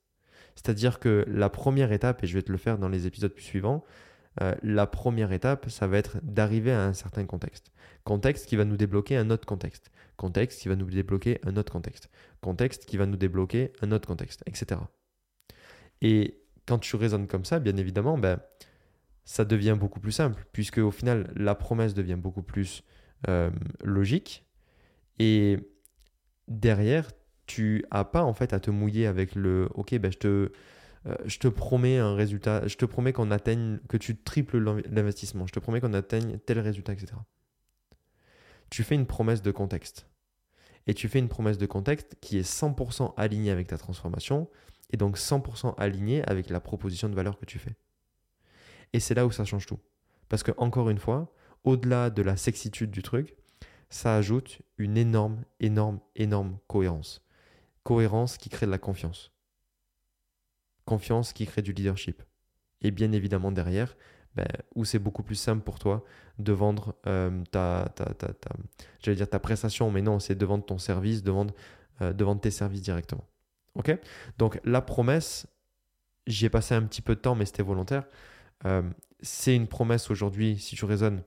C'est-à-dire 0.54 0.98
que 0.98 1.24
la 1.28 1.48
première 1.48 1.92
étape, 1.92 2.22
et 2.22 2.26
je 2.26 2.34
vais 2.34 2.42
te 2.42 2.52
le 2.52 2.58
faire 2.58 2.78
dans 2.78 2.88
les 2.88 3.06
épisodes 3.06 3.36
suivants, 3.38 3.84
euh, 4.40 4.54
la 4.62 4.86
première 4.86 5.32
étape, 5.32 5.68
ça 5.68 5.86
va 5.86 5.98
être 5.98 6.18
d'arriver 6.22 6.72
à 6.72 6.84
un 6.84 6.92
certain 6.92 7.24
contexte. 7.26 7.72
Contexte 8.04 8.46
qui 8.46 8.56
va 8.56 8.64
nous 8.64 8.76
débloquer 8.76 9.16
un 9.16 9.30
autre 9.30 9.46
contexte. 9.46 9.90
Contexte 10.16 10.58
qui 10.58 10.68
va 10.68 10.76
nous 10.76 10.86
débloquer 10.86 11.40
un 11.44 11.56
autre 11.56 11.72
contexte. 11.72 12.10
Contexte 12.40 12.86
qui 12.86 12.96
va 12.96 13.06
nous 13.06 13.16
débloquer 13.16 13.72
un 13.82 13.92
autre 13.92 14.06
contexte, 14.08 14.42
etc. 14.46 14.80
Et 16.00 16.42
quand 16.66 16.78
tu 16.78 16.96
raisonnes 16.96 17.26
comme 17.26 17.44
ça, 17.44 17.58
bien 17.58 17.76
évidemment, 17.76 18.18
ben, 18.18 18.40
ça 19.24 19.44
devient 19.44 19.76
beaucoup 19.78 20.00
plus 20.00 20.12
simple, 20.12 20.46
puisque 20.52 20.78
au 20.78 20.90
final, 20.90 21.32
la 21.36 21.54
promesse 21.54 21.94
devient 21.94 22.16
beaucoup 22.16 22.42
plus 22.42 22.82
euh, 23.28 23.50
logique. 23.84 24.44
Et 25.18 25.58
derrière, 26.48 27.10
tu 27.46 27.84
n'as 27.92 28.04
pas 28.04 28.22
en 28.22 28.32
fait 28.32 28.52
à 28.52 28.60
te 28.60 28.70
mouiller 28.70 29.06
avec 29.06 29.34
le 29.34 29.68
OK, 29.74 29.94
ben, 29.98 30.10
je 30.10 30.18
te 30.18 30.52
euh, 31.06 31.16
je 31.24 31.38
te 31.38 31.48
promets 31.48 31.98
un 31.98 32.14
résultat, 32.14 32.66
je 32.66 32.76
te 32.76 32.84
promets 32.84 33.12
qu'on 33.12 33.30
atteigne, 33.30 33.78
que 33.88 33.96
tu 33.96 34.16
triples 34.16 34.58
l'investissement, 34.88 35.46
je 35.46 35.52
te 35.52 35.58
promets 35.58 35.80
qu'on 35.80 35.94
atteigne 35.94 36.38
tel 36.38 36.58
résultat, 36.60 36.92
etc. 36.92 37.14
Tu 38.70 38.84
fais 38.84 38.94
une 38.94 39.06
promesse 39.06 39.42
de 39.42 39.50
contexte. 39.50 40.06
Et 40.86 40.94
tu 40.94 41.08
fais 41.08 41.18
une 41.18 41.28
promesse 41.28 41.58
de 41.58 41.66
contexte 41.66 42.16
qui 42.20 42.38
est 42.38 42.48
100% 42.48 43.14
alignée 43.16 43.50
avec 43.50 43.68
ta 43.68 43.78
transformation 43.78 44.48
et 44.90 44.96
donc 44.96 45.16
100% 45.16 45.74
alignée 45.78 46.22
avec 46.28 46.50
la 46.50 46.60
proposition 46.60 47.08
de 47.08 47.14
valeur 47.14 47.38
que 47.38 47.44
tu 47.44 47.58
fais. 47.58 47.74
Et 48.92 49.00
c'est 49.00 49.14
là 49.14 49.26
où 49.26 49.30
ça 49.30 49.44
change 49.44 49.66
tout. 49.66 49.78
Parce 50.28 50.42
que, 50.42 50.52
encore 50.56 50.90
une 50.90 50.98
fois, 50.98 51.32
au-delà 51.64 52.10
de 52.10 52.22
la 52.22 52.36
sexitude 52.36 52.90
du 52.90 53.02
truc, 53.02 53.36
ça 53.90 54.16
ajoute 54.16 54.62
une 54.78 54.96
énorme, 54.96 55.44
énorme, 55.60 56.00
énorme 56.16 56.58
cohérence. 56.66 57.24
Cohérence 57.84 58.38
qui 58.38 58.48
crée 58.48 58.66
de 58.66 58.70
la 58.70 58.78
confiance 58.78 59.31
confiance 60.84 61.32
qui 61.32 61.46
crée 61.46 61.62
du 61.62 61.72
leadership. 61.72 62.22
Et 62.80 62.90
bien 62.90 63.12
évidemment 63.12 63.52
derrière, 63.52 63.96
ben, 64.34 64.48
où 64.74 64.84
c'est 64.84 64.98
beaucoup 64.98 65.22
plus 65.22 65.34
simple 65.34 65.62
pour 65.62 65.78
toi 65.78 66.04
de 66.38 66.52
vendre 66.52 66.94
euh, 67.06 67.42
ta, 67.50 67.92
ta, 67.94 68.06
ta, 68.14 68.32
j'allais 69.00 69.16
dire 69.16 69.28
ta 69.28 69.38
prestation, 69.38 69.90
mais 69.90 70.00
non, 70.00 70.18
c'est 70.18 70.34
de 70.34 70.46
vendre 70.46 70.64
ton 70.64 70.78
service, 70.78 71.22
de 71.22 71.30
vendre, 71.30 71.54
euh, 72.00 72.12
de 72.12 72.24
vendre 72.24 72.40
tes 72.40 72.50
services 72.50 72.80
directement. 72.80 73.26
Ok? 73.74 73.96
Donc 74.38 74.58
la 74.64 74.80
promesse, 74.80 75.46
j'y 76.26 76.46
ai 76.46 76.50
passé 76.50 76.74
un 76.74 76.82
petit 76.82 77.02
peu 77.02 77.14
de 77.14 77.20
temps, 77.20 77.34
mais 77.34 77.44
c'était 77.44 77.62
volontaire. 77.62 78.04
Euh, 78.64 78.82
c'est 79.20 79.54
une 79.54 79.66
promesse 79.68 80.10
aujourd'hui, 80.10 80.58
si 80.58 80.76
tu 80.76 80.84
raisonnes, 80.84 81.22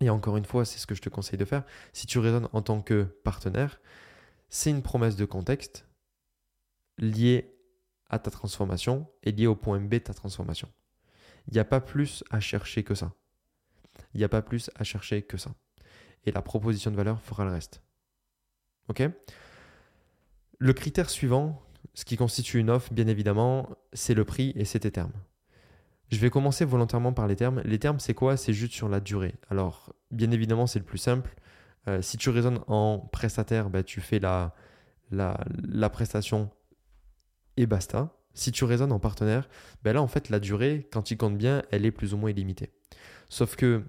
et 0.00 0.10
encore 0.10 0.36
une 0.36 0.44
fois, 0.44 0.64
c'est 0.66 0.78
ce 0.78 0.86
que 0.86 0.94
je 0.94 1.00
te 1.00 1.08
conseille 1.08 1.38
de 1.38 1.44
faire, 1.44 1.64
si 1.94 2.06
tu 2.06 2.18
raisonnes 2.18 2.48
en 2.52 2.60
tant 2.60 2.82
que 2.82 3.04
partenaire, 3.24 3.80
c'est 4.50 4.70
une 4.70 4.82
promesse 4.82 5.16
de 5.16 5.24
contexte 5.24 5.86
liée 6.98 7.55
à 8.08 8.18
ta 8.18 8.30
transformation 8.30 9.06
et 9.22 9.32
lié 9.32 9.46
au 9.46 9.56
point 9.56 9.80
B 9.80 9.94
de 9.94 9.98
ta 9.98 10.14
transformation. 10.14 10.68
Il 11.48 11.54
n'y 11.54 11.60
a 11.60 11.64
pas 11.64 11.80
plus 11.80 12.24
à 12.30 12.40
chercher 12.40 12.82
que 12.82 12.94
ça. 12.94 13.12
Il 14.14 14.18
n'y 14.18 14.24
a 14.24 14.28
pas 14.28 14.42
plus 14.42 14.70
à 14.76 14.84
chercher 14.84 15.22
que 15.22 15.36
ça. 15.36 15.50
Et 16.24 16.32
la 16.32 16.42
proposition 16.42 16.90
de 16.90 16.96
valeur 16.96 17.20
fera 17.20 17.44
le 17.44 17.50
reste. 17.50 17.82
OK? 18.88 19.02
Le 20.58 20.72
critère 20.72 21.10
suivant, 21.10 21.62
ce 21.94 22.04
qui 22.04 22.16
constitue 22.16 22.58
une 22.58 22.70
offre, 22.70 22.92
bien 22.92 23.06
évidemment, 23.06 23.68
c'est 23.92 24.14
le 24.14 24.24
prix 24.24 24.52
et 24.56 24.64
c'est 24.64 24.80
tes 24.80 24.90
termes. 24.90 25.12
Je 26.10 26.18
vais 26.18 26.30
commencer 26.30 26.64
volontairement 26.64 27.12
par 27.12 27.26
les 27.26 27.36
termes. 27.36 27.60
Les 27.64 27.78
termes, 27.78 27.98
c'est 27.98 28.14
quoi? 28.14 28.36
C'est 28.36 28.52
juste 28.52 28.72
sur 28.72 28.88
la 28.88 29.00
durée. 29.00 29.34
Alors, 29.50 29.92
bien 30.10 30.30
évidemment, 30.30 30.66
c'est 30.66 30.78
le 30.78 30.84
plus 30.84 30.98
simple. 30.98 31.34
Euh, 31.88 32.02
si 32.02 32.16
tu 32.16 32.30
raisonnes 32.30 32.60
en 32.68 32.98
prestataire, 32.98 33.70
bah, 33.70 33.82
tu 33.82 34.00
fais 34.00 34.18
la, 34.18 34.54
la, 35.10 35.38
la, 35.62 35.90
prestation 35.90 36.50
et 37.56 37.66
basta. 37.66 38.12
Si 38.34 38.52
tu 38.52 38.64
raisonnes 38.64 38.92
en 38.92 38.98
partenaire, 38.98 39.48
bah 39.82 39.92
là, 39.92 40.02
en 40.02 40.08
fait, 40.08 40.28
la 40.28 40.40
durée, 40.40 40.88
quand 40.92 41.10
il 41.10 41.16
compte 41.16 41.38
bien, 41.38 41.62
elle 41.70 41.86
est 41.86 41.90
plus 41.90 42.12
ou 42.12 42.18
moins 42.18 42.30
illimitée. 42.30 42.72
Sauf 43.30 43.56
que 43.56 43.82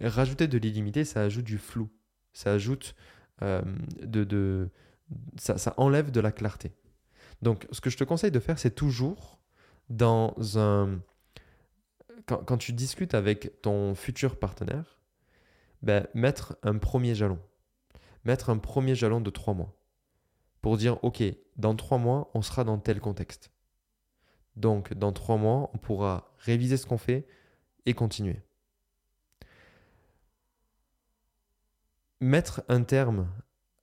rajouter 0.00 0.48
de 0.48 0.58
l'illimité, 0.58 1.04
ça 1.04 1.22
ajoute 1.22 1.44
du 1.44 1.58
flou. 1.58 1.88
Ça 2.34 2.52
ajoute 2.52 2.94
euh, 3.42 3.62
de, 4.02 4.68
ça, 5.38 5.74
enlève 5.78 6.10
de 6.10 6.20
la 6.20 6.32
clarté. 6.32 6.72
Donc, 7.42 7.66
ce 7.72 7.80
que 7.80 7.90
je 7.90 7.96
te 7.96 8.04
conseille 8.04 8.30
de 8.30 8.40
faire, 8.40 8.58
c'est 8.58 8.74
toujours 8.74 9.40
dans 9.88 10.34
un. 10.58 11.00
Quand, 12.26 12.44
quand, 12.44 12.58
tu 12.58 12.72
discutes 12.72 13.14
avec 13.14 13.62
ton 13.62 13.94
futur 13.94 14.38
partenaire, 14.38 14.98
ben, 15.82 16.06
mettre 16.14 16.56
un 16.62 16.76
premier 16.76 17.14
jalon. 17.14 17.38
Mettre 18.24 18.50
un 18.50 18.58
premier 18.58 18.94
jalon 18.94 19.20
de 19.20 19.30
trois 19.30 19.54
mois. 19.54 19.74
Pour 20.66 20.78
dire, 20.78 20.98
OK, 21.04 21.22
dans 21.54 21.76
trois 21.76 21.96
mois, 21.96 22.28
on 22.34 22.42
sera 22.42 22.64
dans 22.64 22.76
tel 22.76 22.98
contexte. 22.98 23.52
Donc, 24.56 24.94
dans 24.94 25.12
trois 25.12 25.36
mois, 25.36 25.70
on 25.72 25.78
pourra 25.78 26.34
réviser 26.38 26.76
ce 26.76 26.86
qu'on 26.86 26.98
fait 26.98 27.24
et 27.84 27.94
continuer. 27.94 28.42
Mettre 32.20 32.64
un 32.68 32.82
terme 32.82 33.28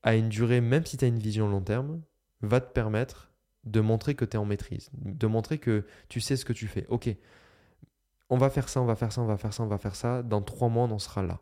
à 0.02 0.16
une 0.16 0.28
durée, 0.28 0.60
même 0.60 0.86
si 0.86 0.98
tu 0.98 1.06
as 1.06 1.08
une 1.08 1.20
vision 1.20 1.48
long 1.48 1.62
terme, 1.62 2.02
va 2.42 2.60
te 2.60 2.74
permettre 2.74 3.32
de 3.64 3.80
montrer 3.80 4.14
que 4.14 4.26
tu 4.26 4.36
es 4.36 4.38
en 4.38 4.44
maîtrise, 4.44 4.90
de 4.92 5.28
montrer 5.28 5.60
que 5.60 5.86
tu 6.10 6.20
sais 6.20 6.36
ce 6.36 6.44
que 6.44 6.52
tu 6.52 6.68
fais. 6.68 6.86
Ok, 6.90 7.08
on 8.30 8.36
va 8.36 8.50
faire 8.50 8.68
ça, 8.68 8.82
on 8.82 8.86
va 8.86 8.98
faire 8.98 9.14
ça, 9.14 9.22
on 9.22 9.26
va 9.26 9.38
faire 9.38 9.54
ça, 9.54 9.64
on 9.64 9.68
va 9.68 9.78
faire 9.78 9.96
ça. 9.96 10.22
Dans 10.22 10.42
trois 10.42 10.68
mois, 10.68 10.84
on 10.84 10.92
en 10.92 11.00
sera 11.00 11.24
là. 11.24 11.40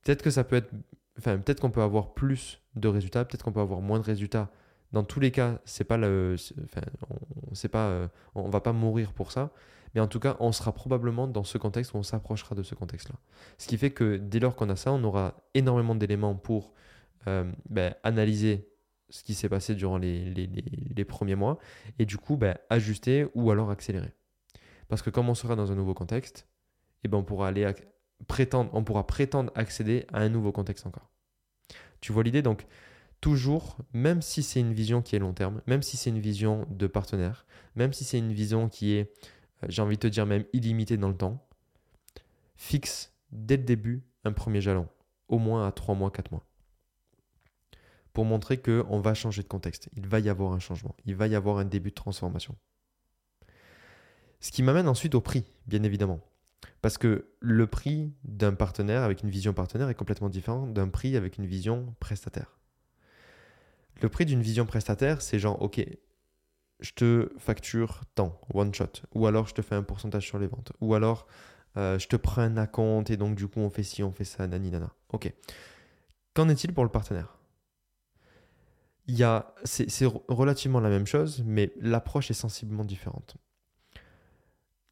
Peut-être 0.00 0.22
que 0.22 0.30
ça 0.30 0.44
peut 0.44 0.56
être, 0.56 0.72
enfin, 1.18 1.36
peut-être 1.36 1.60
qu'on 1.60 1.70
peut 1.70 1.82
avoir 1.82 2.14
plus 2.14 2.62
de 2.76 2.88
résultats, 2.88 3.24
peut-être 3.24 3.44
qu'on 3.44 3.52
peut 3.52 3.60
avoir 3.60 3.80
moins 3.80 3.98
de 3.98 4.04
résultats. 4.04 4.50
Dans 4.92 5.02
tous 5.02 5.18
les 5.18 5.30
cas, 5.30 5.58
c'est 5.64 5.84
pas 5.84 5.96
le, 5.96 6.36
on, 7.10 7.68
pas, 7.68 7.86
euh, 7.88 8.08
va 8.34 8.60
pas 8.60 8.72
mourir 8.72 9.12
pour 9.12 9.32
ça. 9.32 9.50
Mais 9.94 10.00
en 10.00 10.06
tout 10.08 10.20
cas, 10.20 10.36
on 10.40 10.52
sera 10.52 10.72
probablement 10.72 11.26
dans 11.26 11.42
ce 11.42 11.58
contexte 11.58 11.94
où 11.94 11.96
on 11.96 12.02
s'approchera 12.02 12.54
de 12.54 12.62
ce 12.62 12.74
contexte-là. 12.74 13.16
Ce 13.56 13.66
qui 13.66 13.78
fait 13.78 13.90
que 13.90 14.16
dès 14.16 14.40
lors 14.40 14.54
qu'on 14.54 14.68
a 14.68 14.76
ça, 14.76 14.92
on 14.92 15.02
aura 15.04 15.34
énormément 15.54 15.94
d'éléments 15.94 16.34
pour 16.34 16.74
euh, 17.28 17.50
ben, 17.70 17.94
analyser 18.04 18.68
ce 19.08 19.22
qui 19.22 19.34
s'est 19.34 19.48
passé 19.48 19.74
durant 19.74 19.98
les, 19.98 20.24
les, 20.24 20.46
les, 20.46 21.04
premiers 21.04 21.36
mois 21.36 21.58
et 21.98 22.06
du 22.06 22.18
coup 22.18 22.36
ben, 22.36 22.58
ajuster 22.70 23.26
ou 23.34 23.50
alors 23.50 23.70
accélérer. 23.70 24.12
Parce 24.88 25.00
que 25.00 25.10
comme 25.10 25.28
on 25.28 25.34
sera 25.34 25.56
dans 25.56 25.72
un 25.72 25.74
nouveau 25.74 25.94
contexte, 25.94 26.46
eh 27.02 27.08
ben, 27.08 27.18
on, 27.18 27.24
pourra 27.24 27.48
aller 27.48 27.72
prétendre, 28.26 28.70
on 28.74 28.84
pourra 28.84 29.06
prétendre 29.06 29.50
accéder 29.54 30.06
à 30.12 30.20
un 30.20 30.28
nouveau 30.28 30.52
contexte 30.52 30.86
encore. 30.86 31.10
Tu 32.00 32.12
vois 32.12 32.22
l'idée 32.22 32.42
Donc, 32.42 32.66
toujours, 33.20 33.78
même 33.92 34.22
si 34.22 34.42
c'est 34.42 34.60
une 34.60 34.72
vision 34.72 35.02
qui 35.02 35.16
est 35.16 35.18
long 35.18 35.32
terme, 35.32 35.60
même 35.66 35.82
si 35.82 35.96
c'est 35.96 36.10
une 36.10 36.20
vision 36.20 36.66
de 36.70 36.86
partenaire, 36.86 37.46
même 37.74 37.92
si 37.92 38.04
c'est 38.04 38.18
une 38.18 38.32
vision 38.32 38.68
qui 38.68 38.94
est, 38.94 39.12
euh, 39.62 39.66
j'ai 39.68 39.82
envie 39.82 39.96
de 39.96 40.00
te 40.00 40.06
dire 40.06 40.26
même 40.26 40.44
illimitée 40.52 40.96
dans 40.96 41.08
le 41.08 41.16
temps, 41.16 41.46
fixe 42.56 43.12
dès 43.32 43.56
le 43.56 43.64
début 43.64 44.04
un 44.24 44.32
premier 44.32 44.60
jalon, 44.60 44.88
au 45.28 45.38
moins 45.38 45.66
à 45.66 45.72
3 45.72 45.94
mois, 45.94 46.10
4 46.10 46.30
mois 46.30 46.46
pour 48.16 48.24
montrer 48.24 48.56
qu'on 48.56 48.98
va 48.98 49.12
changer 49.12 49.42
de 49.42 49.46
contexte. 49.46 49.90
Il 49.94 50.06
va 50.06 50.20
y 50.20 50.30
avoir 50.30 50.54
un 50.54 50.58
changement. 50.58 50.96
Il 51.04 51.16
va 51.16 51.26
y 51.26 51.34
avoir 51.34 51.58
un 51.58 51.66
début 51.66 51.90
de 51.90 51.94
transformation. 51.94 52.56
Ce 54.40 54.50
qui 54.50 54.62
m'amène 54.62 54.88
ensuite 54.88 55.14
au 55.14 55.20
prix, 55.20 55.44
bien 55.66 55.82
évidemment. 55.82 56.20
Parce 56.82 56.98
que 56.98 57.30
le 57.40 57.66
prix 57.66 58.12
d'un 58.24 58.54
partenaire 58.54 59.02
avec 59.02 59.22
une 59.22 59.30
vision 59.30 59.52
partenaire 59.52 59.88
est 59.88 59.94
complètement 59.94 60.28
différent 60.28 60.66
d'un 60.66 60.88
prix 60.88 61.16
avec 61.16 61.38
une 61.38 61.46
vision 61.46 61.94
prestataire. 62.00 62.58
Le 64.02 64.08
prix 64.08 64.26
d'une 64.26 64.42
vision 64.42 64.66
prestataire, 64.66 65.22
c'est 65.22 65.38
genre, 65.38 65.60
ok, 65.62 65.84
je 66.80 66.92
te 66.92 67.32
facture 67.38 68.02
tant, 68.14 68.40
one 68.52 68.74
shot, 68.74 69.02
ou 69.14 69.26
alors 69.26 69.46
je 69.46 69.54
te 69.54 69.62
fais 69.62 69.74
un 69.74 69.82
pourcentage 69.82 70.26
sur 70.26 70.38
les 70.38 70.46
ventes, 70.46 70.72
ou 70.80 70.94
alors 70.94 71.26
euh, 71.76 71.98
je 71.98 72.06
te 72.08 72.16
prends 72.16 72.42
un 72.42 72.66
compte 72.66 73.10
et 73.10 73.16
donc 73.16 73.34
du 73.34 73.48
coup 73.48 73.60
on 73.60 73.70
fait 73.70 73.82
ci, 73.82 74.02
on 74.02 74.12
fait 74.12 74.24
ça, 74.24 74.46
nani 74.46 74.70
nana. 74.70 74.92
Ok. 75.12 75.32
Qu'en 76.34 76.48
est-il 76.48 76.74
pour 76.74 76.84
le 76.84 76.90
partenaire? 76.90 77.38
Il 79.06 79.16
y 79.16 79.22
a, 79.22 79.54
c'est, 79.64 80.06
relativement 80.28 80.80
la 80.80 80.88
même 80.88 81.06
chose, 81.06 81.42
mais 81.46 81.72
l'approche 81.80 82.30
est 82.30 82.34
sensiblement 82.34 82.84
différente. 82.84 83.36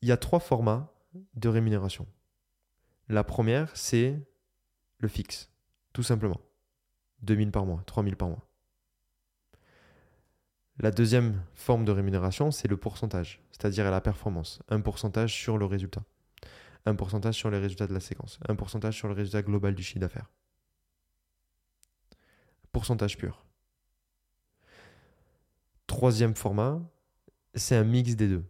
Il 0.02 0.08
y 0.08 0.12
a 0.12 0.16
trois 0.16 0.38
formats 0.38 0.93
de 1.34 1.48
rémunération. 1.48 2.06
La 3.08 3.24
première, 3.24 3.76
c'est 3.76 4.18
le 4.98 5.08
fixe, 5.08 5.50
tout 5.92 6.02
simplement. 6.02 6.40
2000 7.22 7.50
par 7.50 7.66
mois, 7.66 7.82
3000 7.86 8.16
par 8.16 8.28
mois. 8.28 8.48
La 10.78 10.90
deuxième 10.90 11.42
forme 11.54 11.84
de 11.84 11.92
rémunération, 11.92 12.50
c'est 12.50 12.68
le 12.68 12.76
pourcentage, 12.76 13.40
c'est-à-dire 13.50 13.90
la 13.90 14.00
performance. 14.00 14.60
Un 14.68 14.80
pourcentage 14.80 15.32
sur 15.32 15.56
le 15.56 15.66
résultat. 15.66 16.02
Un 16.86 16.94
pourcentage 16.94 17.36
sur 17.36 17.50
les 17.50 17.58
résultats 17.58 17.86
de 17.86 17.94
la 17.94 18.00
séquence. 18.00 18.38
Un 18.48 18.56
pourcentage 18.56 18.96
sur 18.96 19.08
le 19.08 19.14
résultat 19.14 19.42
global 19.42 19.74
du 19.74 19.82
chiffre 19.82 20.00
d'affaires. 20.00 20.30
Pourcentage 22.72 23.16
pur. 23.16 23.44
Troisième 25.86 26.34
format, 26.34 26.82
c'est 27.54 27.76
un 27.76 27.84
mix 27.84 28.16
des 28.16 28.28
deux. 28.28 28.44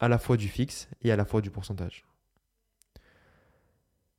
À 0.00 0.08
la 0.08 0.18
fois 0.18 0.36
du 0.36 0.48
fixe 0.48 0.88
et 1.02 1.12
à 1.12 1.16
la 1.16 1.24
fois 1.24 1.40
du 1.40 1.50
pourcentage. 1.50 2.04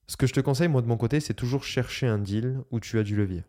Ce 0.08 0.16
que 0.16 0.28
je 0.28 0.34
te 0.34 0.40
conseille, 0.40 0.68
moi 0.68 0.82
de 0.82 0.88
mon 0.88 0.98
côté, 0.98 1.20
c'est 1.20 1.34
toujours 1.34 1.64
chercher 1.64 2.08
un 2.08 2.18
deal 2.18 2.62
où 2.72 2.80
tu 2.80 3.00
as 3.00 3.04
du 3.04 3.16
levier. 3.16 3.44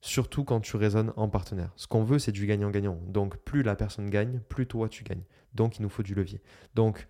Surtout 0.00 0.44
quand 0.44 0.60
tu 0.60 0.76
raisonnes 0.76 1.12
en 1.16 1.28
partenaire. 1.28 1.72
Ce 1.76 1.86
qu'on 1.86 2.04
veut, 2.04 2.18
c'est 2.18 2.32
du 2.32 2.46
gagnant-gagnant. 2.46 2.98
Donc, 3.06 3.36
plus 3.38 3.62
la 3.62 3.76
personne 3.76 4.10
gagne, 4.10 4.40
plus 4.48 4.66
toi 4.66 4.88
tu 4.88 5.04
gagnes. 5.04 5.24
Donc, 5.54 5.78
il 5.78 5.82
nous 5.82 5.88
faut 5.88 6.02
du 6.02 6.14
levier. 6.14 6.42
Donc, 6.74 7.08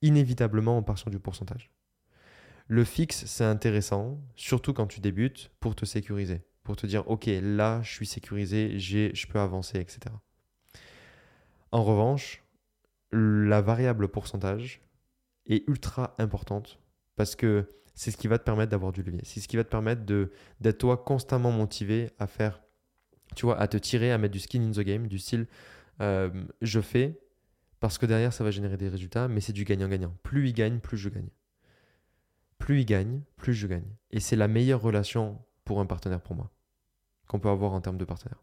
inévitablement, 0.00 0.78
on 0.78 0.82
part 0.82 0.98
sur 0.98 1.10
du 1.10 1.20
pourcentage. 1.20 1.70
Le 2.66 2.84
fixe, 2.84 3.26
c'est 3.26 3.44
intéressant, 3.44 4.20
surtout 4.34 4.72
quand 4.72 4.86
tu 4.86 5.00
débutes, 5.00 5.50
pour 5.60 5.74
te 5.74 5.84
sécuriser 5.84 6.42
pour 6.62 6.76
te 6.76 6.86
dire, 6.86 7.08
OK, 7.08 7.26
là, 7.26 7.82
je 7.82 7.90
suis 7.90 8.06
sécurisé, 8.06 8.78
je 8.78 9.26
peux 9.26 9.40
avancer, 9.40 9.78
etc. 9.78 10.14
En 11.72 11.82
revanche, 11.82 12.42
la 13.12 13.60
variable 13.60 14.08
pourcentage 14.08 14.80
est 15.46 15.68
ultra 15.68 16.14
importante 16.18 16.78
parce 17.16 17.36
que 17.36 17.68
c'est 17.94 18.10
ce 18.10 18.16
qui 18.16 18.28
va 18.28 18.38
te 18.38 18.44
permettre 18.44 18.70
d'avoir 18.70 18.92
du 18.92 19.02
levier. 19.02 19.20
C'est 19.24 19.40
ce 19.40 19.48
qui 19.48 19.56
va 19.56 19.64
te 19.64 19.68
permettre 19.68 20.02
d'être 20.60 20.78
toi 20.78 20.96
constamment 20.96 21.52
motivé 21.52 22.10
à 22.18 22.26
faire, 22.26 22.62
tu 23.36 23.46
vois, 23.46 23.58
à 23.58 23.68
te 23.68 23.76
tirer, 23.76 24.12
à 24.12 24.18
mettre 24.18 24.32
du 24.32 24.40
skin 24.40 24.62
in 24.62 24.70
the 24.70 24.80
game, 24.80 25.08
du 25.08 25.18
style, 25.18 25.46
euh, 26.00 26.30
je 26.62 26.80
fais 26.80 27.20
parce 27.80 27.98
que 27.98 28.06
derrière, 28.06 28.32
ça 28.32 28.44
va 28.44 28.52
générer 28.52 28.76
des 28.76 28.88
résultats, 28.88 29.26
mais 29.26 29.40
c'est 29.40 29.52
du 29.52 29.64
gagnant-gagnant. 29.64 30.16
Plus 30.22 30.48
il 30.48 30.52
gagne, 30.52 30.78
plus 30.78 30.96
je 30.96 31.08
gagne. 31.08 31.28
Plus 32.58 32.82
il 32.82 32.84
gagne, 32.86 33.22
plus 33.36 33.54
je 33.54 33.66
gagne. 33.66 33.96
Et 34.12 34.20
c'est 34.20 34.36
la 34.36 34.46
meilleure 34.46 34.80
relation 34.80 35.44
pour 35.64 35.80
un 35.80 35.86
partenaire 35.86 36.20
pour 36.20 36.36
moi, 36.36 36.52
qu'on 37.26 37.40
peut 37.40 37.48
avoir 37.48 37.72
en 37.72 37.80
termes 37.80 37.98
de 37.98 38.04
partenaire. 38.04 38.40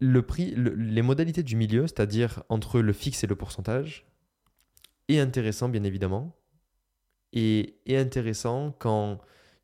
Le 0.00 0.22
prix, 0.22 0.54
les 0.56 1.02
modalités 1.02 1.42
du 1.42 1.56
milieu, 1.56 1.86
c'est-à-dire 1.86 2.42
entre 2.48 2.80
le 2.80 2.92
fixe 2.92 3.24
et 3.24 3.26
le 3.26 3.34
pourcentage, 3.34 4.06
est 5.08 5.18
intéressant 5.18 5.68
bien 5.68 5.84
évidemment, 5.84 6.36
et 7.32 7.80
est 7.86 7.96
intéressant 7.96 8.74
quand 8.78 9.18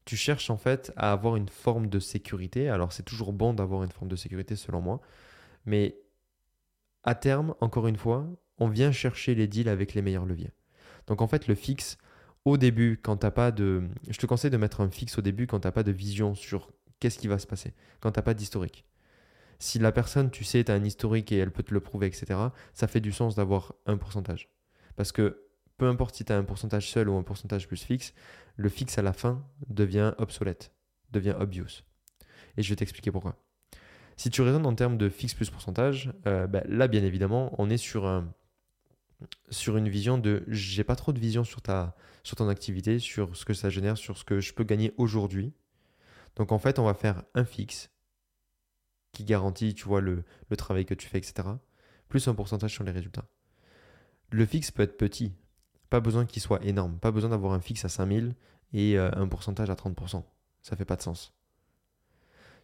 tu 0.05 0.17
cherches 0.17 0.51
en 0.51 0.57
fait 0.57 0.93
à 0.97 1.13
avoir 1.13 1.37
une 1.37 1.49
forme 1.49 1.89
de 1.89 1.99
sécurité. 1.99 2.69
Alors 2.69 2.93
c'est 2.93 3.03
toujours 3.03 3.33
bon 3.33 3.55
d'avoir 3.55 3.85
une 3.85 3.91
forme 3.91 4.09
de 4.09 4.17
sécurité 4.17 4.57
selon 4.57 4.81
moi, 4.81 5.01
mais 5.67 5.97
à 7.05 7.15
terme, 7.15 7.55
encore 7.61 7.87
une 7.87 7.97
fois, 7.97 8.27
on 8.59 8.69
vient 8.69 8.93
chercher 8.93 9.35
les 9.35 9.47
deals 9.47 9.69
avec 9.69 9.95
les 9.95 10.03
meilleurs 10.03 10.27
leviers. 10.27 10.53
Donc 11.07 11.21
en 11.23 11.27
fait, 11.27 11.49
le 11.49 11.55
fixe, 11.55 11.99
au 12.45 12.57
début, 12.57 13.01
quand 13.03 13.19
t'as 13.19 13.31
pas 13.31 13.51
de. 13.53 13.83
Je 14.09 14.19
te 14.19 14.27
conseille 14.27 14.51
de 14.51 14.57
mettre 14.57 14.81
un 14.81 14.91
fixe 14.91 15.19
au 15.19 15.23
début 15.23 15.47
quand 15.47 15.61
tu 15.61 15.67
n'as 15.67 15.73
pas 15.73 15.83
de 15.83 15.93
vision 15.93 16.35
sur 16.35 16.73
qu'est-ce 17.01 17.19
qui 17.19 17.29
va 17.29 17.39
se 17.39 17.47
passer, 17.47 17.73
quand 18.01 18.13
tu 18.13 18.19
n'as 18.19 18.23
pas 18.23 18.35
d'historique. 18.35 18.85
Si 19.65 19.79
la 19.79 19.93
personne, 19.93 20.31
tu 20.31 20.45
sais, 20.45 20.63
tu 20.63 20.71
as 20.71 20.75
un 20.75 20.85
historique 20.85 21.33
et 21.33 21.39
elle 21.39 21.51
peut 21.51 21.63
te 21.63 21.73
le 21.73 21.81
prouver, 21.81 22.07
etc., 22.07 22.39
ça 22.75 22.87
fait 22.87 23.01
du 23.01 23.13
sens 23.13 23.35
d'avoir 23.35 23.73
un 23.87 23.97
pourcentage. 23.97 24.51
Parce 24.95 25.11
que 25.11 25.47
peu 25.79 25.89
importe 25.89 26.17
si 26.17 26.23
tu 26.27 26.35
as 26.35 26.37
un 26.37 26.45
pourcentage 26.45 26.91
seul 26.91 27.09
ou 27.09 27.17
un 27.17 27.23
pourcentage 27.23 27.67
plus 27.67 27.83
fixe, 27.83 28.13
le 28.57 28.69
fixe 28.69 28.99
à 28.99 29.03
la 29.03 29.15
fin 29.15 29.43
devient 29.71 30.13
obsolète, 30.19 30.75
devient 31.13 31.35
obvious. 31.41 31.81
Et 32.59 32.63
je 32.63 32.69
vais 32.69 32.77
t'expliquer 32.77 33.11
pourquoi. 33.11 33.43
Si 34.19 34.29
tu 34.29 34.43
raisonnes 34.43 34.67
en 34.67 34.75
termes 34.75 34.99
de 34.99 35.09
fixe 35.09 35.33
plus 35.33 35.49
pourcentage, 35.49 36.13
euh, 36.27 36.47
bah, 36.47 36.63
là, 36.69 36.87
bien 36.87 37.03
évidemment, 37.03 37.55
on 37.57 37.71
est 37.71 37.79
sur 37.79 38.23
sur 39.49 39.79
une 39.79 39.89
vision 39.89 40.19
de 40.19 40.45
j'ai 40.47 40.85
pas 40.85 40.95
trop 40.95 41.15
de 41.15 41.19
vision 41.19 41.43
sur 41.43 41.63
ta 41.63 41.97
sur 42.23 42.37
ton 42.37 42.51
activité, 42.51 42.99
sur 42.99 43.35
ce 43.35 43.47
que 43.47 43.55
ça 43.55 43.71
génère, 43.71 43.97
sur 43.97 44.19
ce 44.19 44.25
que 44.25 44.41
je 44.41 44.53
peux 44.53 44.65
gagner 44.65 44.93
aujourd'hui. 44.99 45.55
Donc 46.37 46.53
en 46.53 46.59
fait, 46.59 46.79
on 46.79 46.85
va 46.85 46.93
faire 46.93 47.23
un 47.35 47.47
fixe 47.47 47.94
qui 49.15 49.25
garantit, 49.25 49.75
tu 49.75 49.85
vois, 49.85 50.01
le, 50.01 50.25
travail 50.59 50.85
que 50.85 50.95
tu 50.95 51.09
fais, 51.09 51.19
etc. 51.19 51.49
plus 52.09 52.29
un 52.29 52.35
pourcentage 52.35 52.73
sur 52.73 52.85
les 52.85 52.93
résultats. 52.93 53.25
Le 54.31 54.45
fixe 54.45 54.71
peut 54.71 54.83
être 54.83 54.99
petit, 54.99 55.33
pas 55.91 56.01
besoin 56.01 56.27
qu'il 56.27 56.43
soit 56.43 56.63
énorme, 56.65 56.99
pas 56.99 57.11
besoin 57.11 57.31
d'avoir 57.31 57.53
un 57.53 57.61
fixe 57.61 57.85
à 57.85 57.89
5000 57.89 58.35
et 58.73 58.99
euh, 58.99 59.11
un 59.15 59.29
pourcentage 59.29 59.71
à 59.71 59.75
30%. 59.75 60.23
Ça 60.63 60.77
fait 60.77 60.85
pas 60.85 60.97
de 60.97 61.03
sens. 61.03 61.33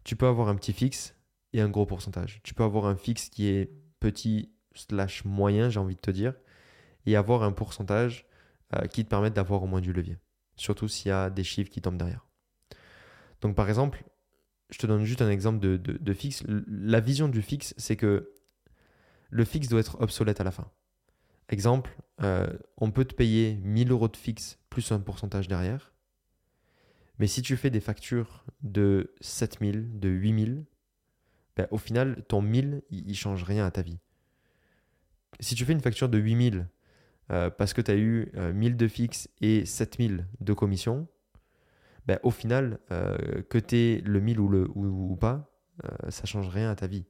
Tu 0.04 0.16
peux 0.16 0.26
avoir 0.26 0.49
un 0.49 0.57
petit 0.57 0.73
fixe 0.73 1.14
et 1.52 1.61
un 1.61 1.69
gros 1.69 1.87
pourcentage. 1.87 2.40
Tu 2.42 2.54
peux 2.54 2.64
avoir 2.64 2.87
un 2.87 2.97
fixe 2.97 3.28
qui 3.28 3.49
est 3.49 3.73
petit 4.00 4.52
slash 4.75 5.25
moyen, 5.25 5.69
j'ai 5.69 5.80
envie 5.80 5.97
de 5.97 6.00
te 6.00 6.11
dire, 6.11 6.35
et 7.07 7.16
avoir 7.16 7.42
un 7.42 7.52
pourcentage 7.52 8.26
euh, 8.75 8.87
qui 8.87 9.04
te 9.04 9.11
permette 9.11 9.35
d'avoir 9.35 9.62
au 9.62 9.66
moins 9.66 9.80
du 9.80 9.92
levier. 9.92 10.16
Surtout 10.57 10.88
s'il 10.88 11.09
y 11.09 11.12
a 11.12 11.30
des 11.30 11.45
chiffres 11.45 11.71
qui 11.71 11.80
tombent 11.80 11.99
derrière. 11.99 12.26
Donc 13.40 13.54
par 13.54 13.69
exemple, 13.69 14.04
je 14.71 14.79
te 14.79 14.87
donne 14.87 15.05
juste 15.05 15.23
un 15.23 15.31
exemple 15.31 15.59
de, 15.59 16.15
fixe. 16.15 16.43
La 16.47 17.00
vision 17.00 17.29
du 17.29 17.43
fixe, 17.43 17.75
c'est 17.77 17.97
que 17.97 18.33
le 19.31 19.45
fixe 19.45 19.69
doit 19.69 19.81
être 19.81 20.00
obsolète 20.00 20.41
à 20.41 20.45
la 20.45 20.50
fin. 20.50 20.71
Exemple, 21.49 21.97
euh, 22.23 22.53
on 22.77 22.91
peut 22.91 23.05
te 23.05 23.15
payer 23.15 23.57
1000 23.62 23.91
euros 23.91 24.09
de 24.09 24.17
fixe 24.17 24.59
plus 24.71 24.93
un 24.93 25.00
pourcentage 25.00 25.49
derrière. 25.49 25.93
Mais 27.19 27.27
si 27.27 27.43
tu 27.43 27.57
fais 27.57 27.71
des 27.71 27.81
factures 27.81 28.45
de 28.62 29.15
7000, 29.21 29.99
de 29.99 30.09
8000, 30.09 30.65
ben, 31.57 31.67
au 31.71 31.79
final, 31.79 32.25
ton 32.29 32.41
1000, 32.41 32.83
il 32.91 33.07
ne 33.07 33.12
change 33.12 33.43
rien 33.43 33.67
à 33.67 33.71
ta 33.71 33.83
vie. 33.83 33.99
Si 35.41 35.55
tu 35.55 35.65
fais 35.65 35.73
une 35.73 35.81
facture 35.81 36.09
de 36.09 36.19
8000 36.19 36.69
euh, 37.31 37.50
parce 37.50 37.73
que 37.73 37.81
tu 37.81 37.91
as 37.91 37.97
eu 37.97 38.33
1000 38.35 38.73
euh, 38.73 38.77
de 38.77 38.89
fixe 38.89 39.29
et 39.41 39.65
7000 39.65 40.27
de 40.41 40.53
commission, 40.53 41.09
ben, 42.07 42.19
au 42.23 42.30
final, 42.30 42.78
euh, 42.90 43.42
que 43.49 43.59
tu 43.59 43.76
aies 43.76 44.00
le 44.04 44.21
1000 44.21 44.40
ou, 44.40 44.49
le, 44.49 44.69
ou, 44.75 45.16
pas, 45.16 45.47
ça 46.11 46.26
change 46.26 46.49
rien 46.49 46.71
à 46.71 46.76
ta 46.76 46.87
vie. 46.87 47.07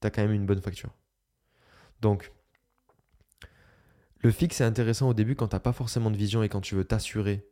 Tu 0.00 0.06
as 0.06 0.10
quand 0.10 0.22
même 0.22 0.32
une 0.32 0.44
bonne 0.44 0.60
facture. 0.60 0.90
Donc, 2.02 2.32
le 4.20 4.30
fixe 4.30 4.60
est 4.60 4.64
intéressant 4.64 5.08
au 5.08 5.14
début 5.14 5.34
quand 5.34 5.48
tu 5.48 5.56
n'as 5.56 5.60
pas 5.60 5.72
forcément 5.72 6.10
de 6.10 6.16
vision 6.16 6.42
et 6.42 6.48
quand 6.48 6.60
tu 6.60 6.74
veux 6.74 6.84
t'assurer 6.84 7.46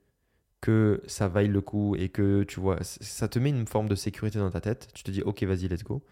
que 0.61 1.03
ça 1.07 1.29
vaille 1.29 1.49
le 1.49 1.61
coup 1.61 1.97
et 1.97 2.11
que 2.11 2.43
tu 2.45 2.61
vois, 2.61 2.79
ça 2.83 3.29
te 3.29 3.39
met 3.39 3.51
une 3.51 3.67
forme 3.67 3.89
de 3.89 3.95
sécurité 3.95 4.39
dans 4.39 4.51
ta 4.51 4.61
tête. 4.61 4.89
Tu 4.95 5.03
te 5.03 5.11
dis, 5.11 5.23
ok, 5.23 5.43
vas-y, 5.45 5.69
let's 5.69 5.83
go. 5.83 6.05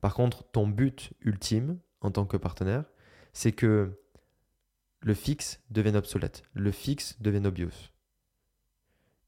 Par 0.00 0.14
contre, 0.14 0.44
ton 0.52 0.66
but 0.66 1.12
ultime 1.20 1.78
en 2.00 2.10
tant 2.10 2.24
que 2.24 2.36
partenaire, 2.36 2.84
c'est 3.32 3.52
que 3.52 3.98
le 5.00 5.14
fixe 5.14 5.60
devienne 5.70 5.96
obsolète, 5.96 6.42
le 6.54 6.70
fixe 6.70 7.20
devienne 7.20 7.46
obvious. 7.46 7.90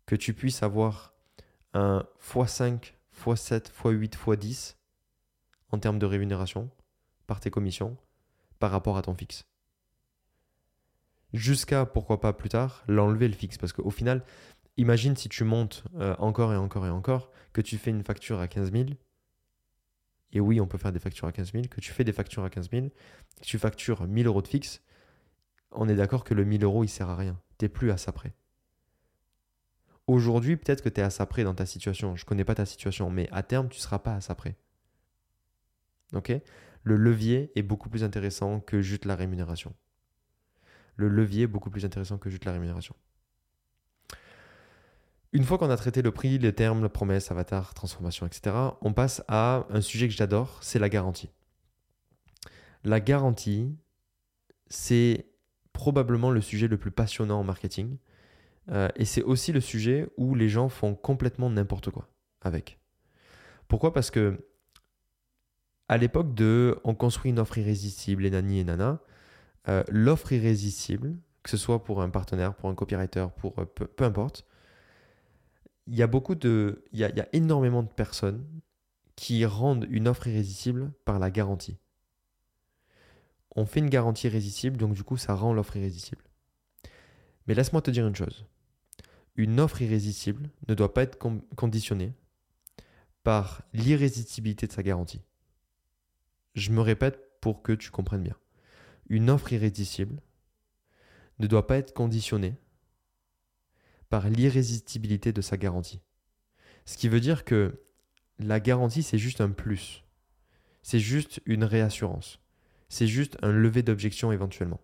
Que 0.08 0.16
tu 0.16 0.32
puisses 0.32 0.62
avoir 0.62 1.12
un 1.74 2.02
x5, 2.18 2.94
x7, 3.22 3.70
x8, 3.78 4.12
x10 4.16 4.76
en 5.70 5.78
termes 5.78 5.98
de 5.98 6.06
rémunération 6.06 6.70
par 7.26 7.40
tes 7.40 7.50
commissions 7.50 7.98
par 8.58 8.70
rapport 8.70 8.96
à 8.96 9.02
ton 9.02 9.14
fixe. 9.14 9.44
Jusqu'à, 11.34 11.84
pourquoi 11.84 12.20
pas 12.20 12.32
plus 12.32 12.48
tard, 12.48 12.84
l'enlever 12.88 13.28
le 13.28 13.34
fixe. 13.34 13.58
Parce 13.58 13.74
qu'au 13.74 13.90
final, 13.90 14.24
imagine 14.78 15.14
si 15.14 15.28
tu 15.28 15.44
montes 15.44 15.84
euh, 15.96 16.16
encore 16.18 16.54
et 16.54 16.56
encore 16.56 16.86
et 16.86 16.90
encore, 16.90 17.30
que 17.52 17.60
tu 17.60 17.76
fais 17.76 17.90
une 17.90 18.02
facture 18.02 18.40
à 18.40 18.48
15 18.48 18.72
000. 18.72 18.84
Et 20.32 20.40
oui, 20.40 20.58
on 20.58 20.66
peut 20.66 20.78
faire 20.78 20.92
des 20.92 21.00
factures 21.00 21.28
à 21.28 21.32
15 21.32 21.52
000. 21.52 21.64
Que 21.68 21.82
tu 21.82 21.92
fais 21.92 22.04
des 22.04 22.14
factures 22.14 22.44
à 22.44 22.48
15 22.48 22.70
000, 22.70 22.88
que 22.88 23.44
tu 23.44 23.58
factures 23.58 24.06
1000 24.06 24.26
euros 24.26 24.40
de 24.40 24.48
fixe. 24.48 24.80
On 25.70 25.86
est 25.86 25.96
d'accord 25.96 26.24
que 26.24 26.32
le 26.32 26.46
1000 26.46 26.64
euros, 26.64 26.82
il 26.82 26.88
sert 26.88 27.10
à 27.10 27.16
rien. 27.16 27.38
Tu 27.58 27.66
n'es 27.66 27.68
plus 27.68 27.90
à 27.90 27.98
ça 27.98 28.10
près. 28.10 28.32
Aujourd'hui, 30.08 30.56
peut-être 30.56 30.82
que 30.82 30.88
tu 30.88 31.02
es 31.02 31.04
à 31.04 31.10
ça 31.10 31.26
près 31.26 31.44
dans 31.44 31.54
ta 31.54 31.66
situation. 31.66 32.16
Je 32.16 32.24
ne 32.24 32.26
connais 32.26 32.44
pas 32.44 32.54
ta 32.54 32.64
situation, 32.64 33.10
mais 33.10 33.28
à 33.30 33.42
terme, 33.42 33.68
tu 33.68 33.76
ne 33.76 33.82
seras 33.82 33.98
pas 33.98 34.14
à 34.14 34.20
ça 34.22 34.34
près. 34.34 34.56
Ok? 36.14 36.32
Le 36.82 36.96
levier 36.96 37.52
est 37.56 37.62
beaucoup 37.62 37.90
plus 37.90 38.02
intéressant 38.02 38.60
que 38.60 38.80
juste 38.80 39.04
la 39.04 39.14
rémunération. 39.14 39.74
Le 40.96 41.08
levier 41.08 41.42
est 41.42 41.46
beaucoup 41.46 41.68
plus 41.68 41.84
intéressant 41.84 42.16
que 42.16 42.30
juste 42.30 42.46
la 42.46 42.52
rémunération. 42.52 42.96
Une 45.34 45.44
fois 45.44 45.58
qu'on 45.58 45.68
a 45.68 45.76
traité 45.76 46.00
le 46.00 46.10
prix, 46.10 46.38
les 46.38 46.54
termes, 46.54 46.82
la 46.82 46.88
promesse, 46.88 47.30
avatar, 47.30 47.74
transformation, 47.74 48.26
etc., 48.26 48.56
on 48.80 48.94
passe 48.94 49.22
à 49.28 49.66
un 49.68 49.82
sujet 49.82 50.08
que 50.08 50.14
j'adore, 50.14 50.58
c'est 50.62 50.78
la 50.78 50.88
garantie. 50.88 51.28
La 52.82 52.98
garantie, 52.98 53.76
c'est 54.68 55.26
probablement 55.74 56.30
le 56.30 56.40
sujet 56.40 56.66
le 56.66 56.78
plus 56.78 56.92
passionnant 56.92 57.40
en 57.40 57.44
marketing. 57.44 57.98
Euh, 58.70 58.88
et 58.96 59.04
c'est 59.04 59.22
aussi 59.22 59.52
le 59.52 59.60
sujet 59.60 60.08
où 60.16 60.34
les 60.34 60.48
gens 60.48 60.68
font 60.68 60.94
complètement 60.94 61.50
n'importe 61.50 61.90
quoi 61.90 62.08
avec. 62.40 62.78
Pourquoi? 63.66 63.92
Parce 63.92 64.10
que 64.10 64.46
à 65.88 65.96
l'époque 65.96 66.34
de 66.34 66.78
on 66.84 66.94
construit 66.94 67.30
une 67.30 67.38
offre 67.38 67.58
irrésistible 67.58 68.26
et 68.26 68.30
nani 68.30 68.60
et 68.60 68.64
nana, 68.64 69.00
euh, 69.68 69.82
l'offre 69.88 70.32
irrésistible, 70.32 71.16
que 71.42 71.50
ce 71.50 71.56
soit 71.56 71.82
pour 71.82 72.02
un 72.02 72.10
partenaire, 72.10 72.54
pour 72.54 72.68
un 72.68 72.74
copywriter, 72.74 73.26
pour 73.36 73.58
euh, 73.58 73.64
peu 73.64 74.04
importe, 74.04 74.44
il 75.86 75.96
y 75.96 76.02
a 76.02 76.06
beaucoup 76.06 76.34
de, 76.34 76.84
il 76.92 76.98
y 76.98 77.04
a, 77.04 77.28
énormément 77.32 77.82
de 77.82 77.88
personnes 77.88 78.46
qui 79.16 79.44
rendent 79.46 79.86
une 79.90 80.06
offre 80.06 80.26
irrésistible 80.26 80.92
par 81.04 81.18
la 81.18 81.30
garantie. 81.30 81.78
On 83.56 83.64
fait 83.64 83.80
une 83.80 83.88
garantie 83.88 84.26
irrésistible, 84.26 84.76
donc 84.76 84.92
du 84.92 85.02
coup, 85.02 85.16
ça 85.16 85.34
rend 85.34 85.52
l'offre 85.54 85.76
irrésistible. 85.76 86.22
Mais 87.46 87.54
laisse-moi 87.54 87.80
te 87.80 87.90
dire 87.90 88.06
une 88.06 88.14
chose. 88.14 88.46
Une 89.38 89.60
offre 89.60 89.82
irrésistible 89.82 90.50
ne 90.66 90.74
doit 90.74 90.92
pas 90.92 91.04
être 91.04 91.16
conditionnée 91.54 92.12
par 93.22 93.62
l'irrésistibilité 93.72 94.66
de 94.66 94.72
sa 94.72 94.82
garantie. 94.82 95.22
Je 96.56 96.72
me 96.72 96.80
répète 96.80 97.20
pour 97.40 97.62
que 97.62 97.70
tu 97.70 97.92
comprennes 97.92 98.24
bien. 98.24 98.36
Une 99.08 99.30
offre 99.30 99.52
irrésistible 99.52 100.20
ne 101.38 101.46
doit 101.46 101.68
pas 101.68 101.78
être 101.78 101.94
conditionnée 101.94 102.56
par 104.08 104.28
l'irrésistibilité 104.28 105.32
de 105.32 105.40
sa 105.40 105.56
garantie. 105.56 106.00
Ce 106.84 106.96
qui 106.96 107.08
veut 107.08 107.20
dire 107.20 107.44
que 107.44 107.80
la 108.40 108.58
garantie, 108.58 109.04
c'est 109.04 109.18
juste 109.18 109.40
un 109.40 109.50
plus. 109.50 110.02
C'est 110.82 110.98
juste 110.98 111.40
une 111.46 111.62
réassurance. 111.62 112.40
C'est 112.88 113.06
juste 113.06 113.38
un 113.42 113.52
lever 113.52 113.84
d'objection 113.84 114.32
éventuellement. 114.32 114.80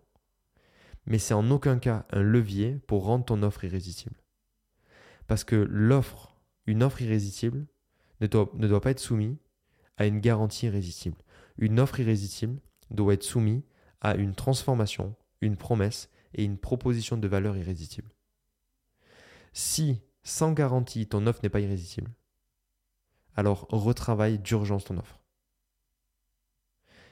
Mais 1.07 1.19
c'est 1.19 1.33
en 1.33 1.51
aucun 1.51 1.77
cas 1.77 2.05
un 2.11 2.21
levier 2.21 2.79
pour 2.87 3.03
rendre 3.03 3.25
ton 3.25 3.43
offre 3.43 3.65
irrésistible. 3.65 4.15
Parce 5.27 5.43
que 5.43 5.55
l'offre, 5.55 6.35
une 6.65 6.83
offre 6.83 7.01
irrésistible, 7.01 7.65
ne 8.21 8.27
doit, 8.27 8.81
pas 8.81 8.91
être 8.91 8.99
soumise 8.99 9.37
à 9.97 10.05
une 10.05 10.19
garantie 10.19 10.67
irrésistible. 10.67 11.17
Une 11.57 11.79
offre 11.79 11.99
irrésistible 11.99 12.59
doit 12.91 13.13
être 13.13 13.23
soumise 13.23 13.63
à 14.01 14.15
une 14.15 14.35
transformation, 14.35 15.15
une 15.41 15.57
promesse 15.57 16.09
et 16.33 16.43
une 16.43 16.57
proposition 16.57 17.17
de 17.17 17.27
valeur 17.27 17.57
irrésistible. 17.57 18.09
Si, 19.53 20.01
sans 20.23 20.51
garantie, 20.51 21.07
ton 21.07 21.27
offre 21.27 21.39
n'est 21.43 21.49
pas 21.49 21.61
irrésistible, 21.61 22.11
alors 23.35 23.67
retravaille 23.69 24.39
d'urgence 24.39 24.85
ton 24.85 24.97
offre. 24.97 25.21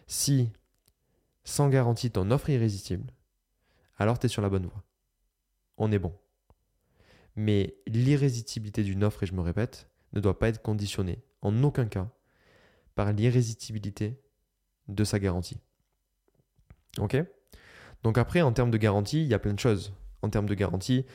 Si, 0.07 0.51
sans 1.43 1.69
garantie, 1.69 2.11
ton 2.11 2.31
offre 2.31 2.49
est 2.49 2.55
irrésistible, 2.55 3.11
alors 3.97 4.19
tu 4.19 4.25
es 4.25 4.29
sur 4.29 4.41
la 4.41 4.49
bonne 4.49 4.65
voie. 4.65 4.83
On 5.77 5.91
est 5.91 5.99
bon. 5.99 6.13
Mais 7.35 7.75
l'irrésistibilité 7.87 8.83
d'une 8.83 9.03
offre, 9.03 9.23
et 9.23 9.25
je 9.25 9.33
me 9.33 9.41
répète, 9.41 9.89
ne 10.13 10.19
doit 10.19 10.37
pas 10.37 10.49
être 10.49 10.61
conditionnée, 10.61 11.23
en 11.41 11.63
aucun 11.63 11.85
cas, 11.85 12.09
par 12.95 13.11
l'irrésistibilité 13.11 14.19
de 14.87 15.03
sa 15.03 15.19
garantie. 15.19 15.57
Ok? 16.99 17.17
Donc 18.03 18.17
après, 18.17 18.41
en 18.41 18.51
termes 18.51 18.71
de 18.71 18.77
garantie, 18.77 19.21
il 19.21 19.27
y 19.27 19.33
a 19.33 19.39
plein 19.39 19.53
de 19.53 19.59
choses. 19.59 19.93
En 20.21 20.29
termes 20.29 20.47
de 20.47 20.53
garantie, 20.53 21.05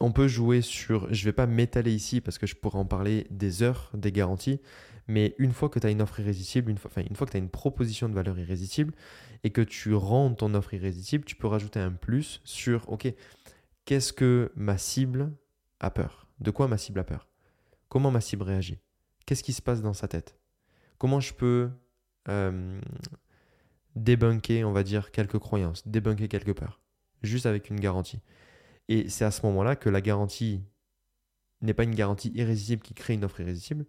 on 0.00 0.12
peut 0.12 0.28
jouer 0.28 0.60
sur, 0.60 1.12
je 1.12 1.22
ne 1.22 1.24
vais 1.24 1.32
pas 1.32 1.46
m'étaler 1.46 1.94
ici 1.94 2.20
parce 2.20 2.38
que 2.38 2.46
je 2.46 2.54
pourrais 2.54 2.78
en 2.78 2.84
parler 2.84 3.26
des 3.30 3.62
heures 3.62 3.90
des 3.94 4.12
garanties, 4.12 4.60
mais 5.08 5.34
une 5.38 5.52
fois 5.52 5.68
que 5.68 5.78
tu 5.78 5.86
as 5.86 5.90
une 5.90 6.02
offre 6.02 6.20
irrésistible, 6.20 6.70
une 6.70 6.78
fois, 6.78 6.90
une 6.96 7.16
fois 7.16 7.26
que 7.26 7.32
tu 7.32 7.36
as 7.36 7.40
une 7.40 7.48
proposition 7.48 8.08
de 8.08 8.14
valeur 8.14 8.38
irrésistible 8.38 8.92
et 9.44 9.50
que 9.50 9.62
tu 9.62 9.94
rends 9.94 10.34
ton 10.34 10.54
offre 10.54 10.74
irrésistible, 10.74 11.24
tu 11.24 11.36
peux 11.36 11.46
rajouter 11.46 11.80
un 11.80 11.92
plus 11.92 12.40
sur, 12.44 12.90
ok, 12.90 13.12
qu'est-ce 13.86 14.12
que 14.12 14.52
ma 14.54 14.76
cible 14.76 15.32
a 15.80 15.90
peur? 15.90 16.28
De 16.40 16.50
quoi 16.50 16.68
ma 16.68 16.76
cible 16.76 17.00
a 17.00 17.04
peur? 17.04 17.30
Comment 17.88 18.10
ma 18.10 18.20
cible 18.20 18.42
réagit? 18.42 18.78
Qu'est-ce 19.24 19.42
qui 19.42 19.54
se 19.54 19.62
passe 19.62 19.80
dans 19.80 19.94
sa 19.94 20.08
tête? 20.08 20.38
Comment 20.98 21.20
je 21.20 21.32
peux 21.32 21.70
débunker, 23.94 24.64
on 24.64 24.72
va 24.72 24.82
dire, 24.82 25.10
quelques 25.10 25.38
croyances, 25.38 25.88
débunker 25.88 26.28
quelques 26.28 26.54
peurs, 26.54 26.82
juste 27.22 27.46
avec 27.46 27.70
une 27.70 27.80
garantie? 27.80 28.20
Et 28.88 29.08
c'est 29.08 29.24
à 29.24 29.30
ce 29.30 29.44
moment-là 29.46 29.76
que 29.76 29.88
la 29.88 30.00
garantie 30.00 30.62
n'est 31.62 31.74
pas 31.74 31.84
une 31.84 31.94
garantie 31.94 32.30
irrésistible 32.34 32.82
qui 32.82 32.94
crée 32.94 33.14
une 33.14 33.24
offre 33.24 33.40
irrésistible, 33.40 33.86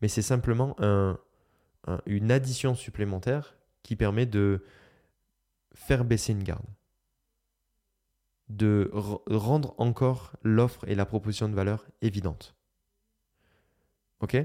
mais 0.00 0.08
c'est 0.08 0.22
simplement 0.22 0.74
une 2.06 2.30
addition 2.30 2.74
supplémentaire 2.74 3.56
qui 3.82 3.96
permet 3.96 4.26
de 4.26 4.64
faire 5.74 6.04
baisser 6.04 6.32
une 6.32 6.42
garde, 6.42 6.66
de 8.50 8.90
rendre 8.92 9.74
encore 9.78 10.32
l'offre 10.42 10.86
et 10.88 10.94
la 10.94 11.06
proposition 11.06 11.48
de 11.48 11.54
valeur 11.54 11.86
évidente. 12.02 12.56
Ok? 14.20 14.36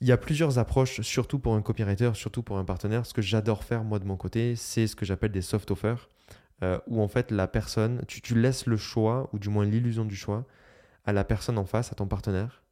Il 0.00 0.06
y 0.06 0.12
a 0.12 0.16
plusieurs 0.16 0.58
approches, 0.58 1.00
surtout 1.00 1.38
pour 1.38 1.54
un 1.54 1.62
copywriter, 1.62 2.10
surtout 2.14 2.42
pour 2.42 2.58
un 2.58 2.64
partenaire. 2.64 3.06
Ce 3.06 3.14
que 3.14 3.22
j'adore 3.22 3.64
faire, 3.64 3.84
moi, 3.84 3.98
de 3.98 4.04
mon 4.04 4.16
côté, 4.16 4.56
c'est 4.56 4.86
ce 4.86 4.96
que 4.96 5.04
j'appelle 5.04 5.32
des 5.32 5.42
soft 5.42 5.70
offers, 5.70 6.08
euh, 6.62 6.78
où 6.86 7.00
en 7.00 7.08
fait, 7.08 7.30
la 7.30 7.46
personne, 7.48 8.02
tu, 8.06 8.34
laisses 8.34 8.66
le 8.66 8.76
choix, 8.76 9.28
ou 9.32 9.38
du 9.38 9.48
moins 9.48 9.64
l'illusion 9.64 10.04
du 10.04 10.16
choix, 10.16 10.44
à 11.04 11.12
la 11.12 11.24
personne 11.24 11.58
en 11.58 11.64
face, 11.64 11.92
à 11.92 11.94
ton 11.94 12.06
partenaire, 12.06 12.62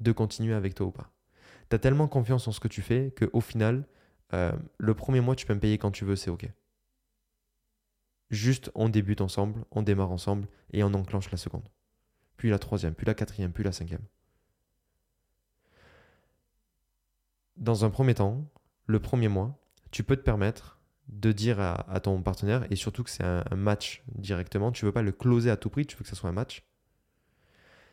de 0.00 0.12
continuer 0.12 0.54
avec 0.54 0.74
toi 0.74 0.86
ou 0.86 0.92
pas. 0.92 1.10
Tu 1.70 1.76
as 1.76 1.78
tellement 1.78 2.08
confiance 2.08 2.46
en 2.48 2.52
ce 2.52 2.60
que 2.60 2.68
tu 2.68 2.82
fais 2.82 3.12
qu'au 3.16 3.40
final, 3.40 3.84
euh, 4.32 4.52
le 4.78 4.94
premier 4.94 5.20
mois, 5.20 5.36
tu 5.36 5.46
peux 5.46 5.54
me 5.54 5.60
payer 5.60 5.78
quand 5.78 5.90
tu 5.90 6.04
veux, 6.04 6.16
c'est 6.16 6.30
OK. 6.30 6.48
Juste, 8.32 8.72
on 8.74 8.88
débute 8.88 9.20
ensemble, 9.20 9.64
on 9.70 9.82
démarre 9.82 10.10
ensemble 10.10 10.48
et 10.72 10.82
on 10.82 10.92
enclenche 10.94 11.30
la 11.30 11.36
seconde. 11.36 11.68
Puis 12.36 12.50
la 12.50 12.58
troisième, 12.58 12.94
puis 12.94 13.06
la 13.06 13.14
quatrième, 13.14 13.52
puis 13.52 13.62
la 13.62 13.72
cinquième. 13.72 14.02
dans 17.62 17.84
un 17.84 17.90
premier 17.90 18.14
temps, 18.14 18.44
le 18.86 18.98
premier 18.98 19.28
mois, 19.28 19.58
tu 19.90 20.02
peux 20.02 20.16
te 20.16 20.22
permettre 20.22 20.80
de 21.08 21.32
dire 21.32 21.60
à, 21.60 22.00
ton 22.00 22.22
partenaire, 22.22 22.64
et 22.70 22.76
surtout 22.76 23.04
que 23.04 23.10
c'est 23.10 23.24
un, 23.24 23.44
match 23.56 24.02
directement, 24.14 24.72
tu 24.72 24.84
ne 24.84 24.88
veux 24.88 24.92
pas 24.92 25.02
le 25.02 25.12
closer 25.12 25.50
à 25.50 25.56
tout 25.56 25.68
prix, 25.68 25.86
tu 25.86 25.96
veux 25.96 26.02
que 26.02 26.08
ce 26.08 26.16
soit 26.16 26.30
un 26.30 26.32
match. 26.32 26.64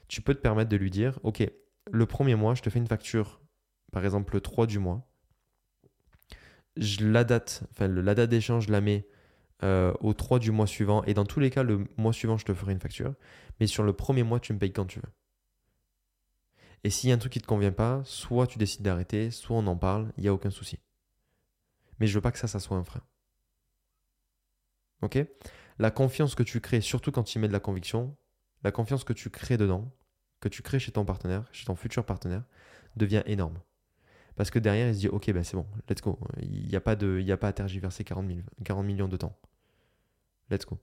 Tu 0.08 0.21
peux 0.21 0.34
te 0.34 0.39
permettre 0.39 0.69
de 0.69 0.78
lui 0.78 0.89
dire, 0.89 1.19
OK, 1.23 1.43
le 1.91 2.06
premier 2.06 2.36
mois, 2.36 2.56
je 2.56 2.62
te 2.62 2.69
fais 2.69 2.80
une 2.80 2.88
facture, 2.88 3.41
par 3.91 4.06
exemple 4.06 4.34
le 4.34 4.41
3 4.41 4.67
du 4.67 4.80
mois. 4.80 5.08
Je 6.78 7.06
la 7.06 7.23
date, 7.23 7.63
la 7.80 8.15
date 8.15 8.30
d'échange, 8.30 8.67
je 8.67 8.71
la 8.71 8.80
mets 8.80 9.08
euh, 9.63 9.93
au 10.00 10.13
3 10.13 10.39
du 10.39 10.52
mois 10.52 10.67
suivant, 10.67 11.04
et 11.04 11.13
dans 11.13 11.26
tous 11.26 11.39
les 11.39 11.50
cas, 11.50 11.63
le 11.63 11.86
mois 11.98 12.13
suivant, 12.13 12.38
je 12.38 12.45
te 12.45 12.54
ferai 12.54 12.72
une 12.72 12.80
facture. 12.80 13.13
Mais 13.60 13.67
sur 13.67 13.84
le 13.84 13.93
premier 13.93 14.24
mois, 14.24 14.39
tu 14.39 14.54
me 14.54 14.60
payes 14.60 14.74
quand 14.74 14.86
tu 14.86 15.00
veux. 15.00 15.10
Et 16.84 16.89
s'il 16.89 17.10
y 17.10 17.12
a 17.12 17.15
un 17.15 17.19
truc 17.19 17.34
qui 17.34 17.39
ne 17.39 17.43
te 17.43 17.48
convient 17.48 17.72
pas, 17.72 18.02
soit 18.06 18.48
tu 18.48 18.58
décides 18.58 18.84
d'arrêter, 18.84 19.32
soit 19.32 19.58
on 19.58 19.67
en 19.67 19.76
parle, 19.76 20.12
il 20.17 20.22
n'y 20.24 20.30
a 20.30 20.34
aucun 20.34 20.50
souci. 20.50 20.80
Mais 22.00 22.08
je 22.08 22.13
veux 22.13 22.22
pas 22.22 22.32
que 22.32 22.39
ça, 22.39 22.48
ça 22.48 22.60
soit 22.60 22.78
un 22.78 22.84
frein. 22.84 23.02
Ok? 25.02 25.17
La 25.78 25.91
confiance 25.91 26.36
que 26.36 26.43
tu 26.43 26.62
crées, 26.62 26.82
surtout 26.82 27.12
quand 27.12 27.24
tu 27.24 27.39
mets 27.39 27.48
de 27.48 27.54
la 27.54 27.60
conviction, 27.60 28.15
la 28.63 28.72
confiance 28.72 29.04
que 29.04 29.13
tu 29.13 29.30
crées 29.30 29.58
dedans, 29.58 29.91
que 30.39 30.50
tu 30.50 30.62
crées 30.62 30.80
chez 30.80 30.91
ton 30.91 31.06
partenaire, 31.06 31.45
chez 31.52 31.65
ton 31.65 31.76
futur 31.76 32.06
partenaire, 32.06 32.43
devient 32.95 33.24
énorme. 33.26 33.60
Parce 34.36 34.52
que 34.52 34.60
derrière, 34.60 34.88
il 34.88 34.95
se 34.95 35.00
dit, 35.00 35.08
ok, 35.10 35.32
ben 35.32 35.43
c'est 35.43 35.58
bon, 35.58 35.65
let's 35.89 36.02
go. 36.02 36.17
Il 36.41 36.67
n'y 36.67 36.76
a, 36.76 36.82
pas 36.82 36.95
de, 36.95 37.24
a 37.30 37.38
pas 37.38 37.50
à 37.50 37.54
tergiverser 37.54 38.06
40, 38.06 38.26
40 38.63 38.86
millions 38.86 39.10
de 39.10 39.17
temps. 39.17 39.38
Let's 40.50 40.66
go. 40.66 40.80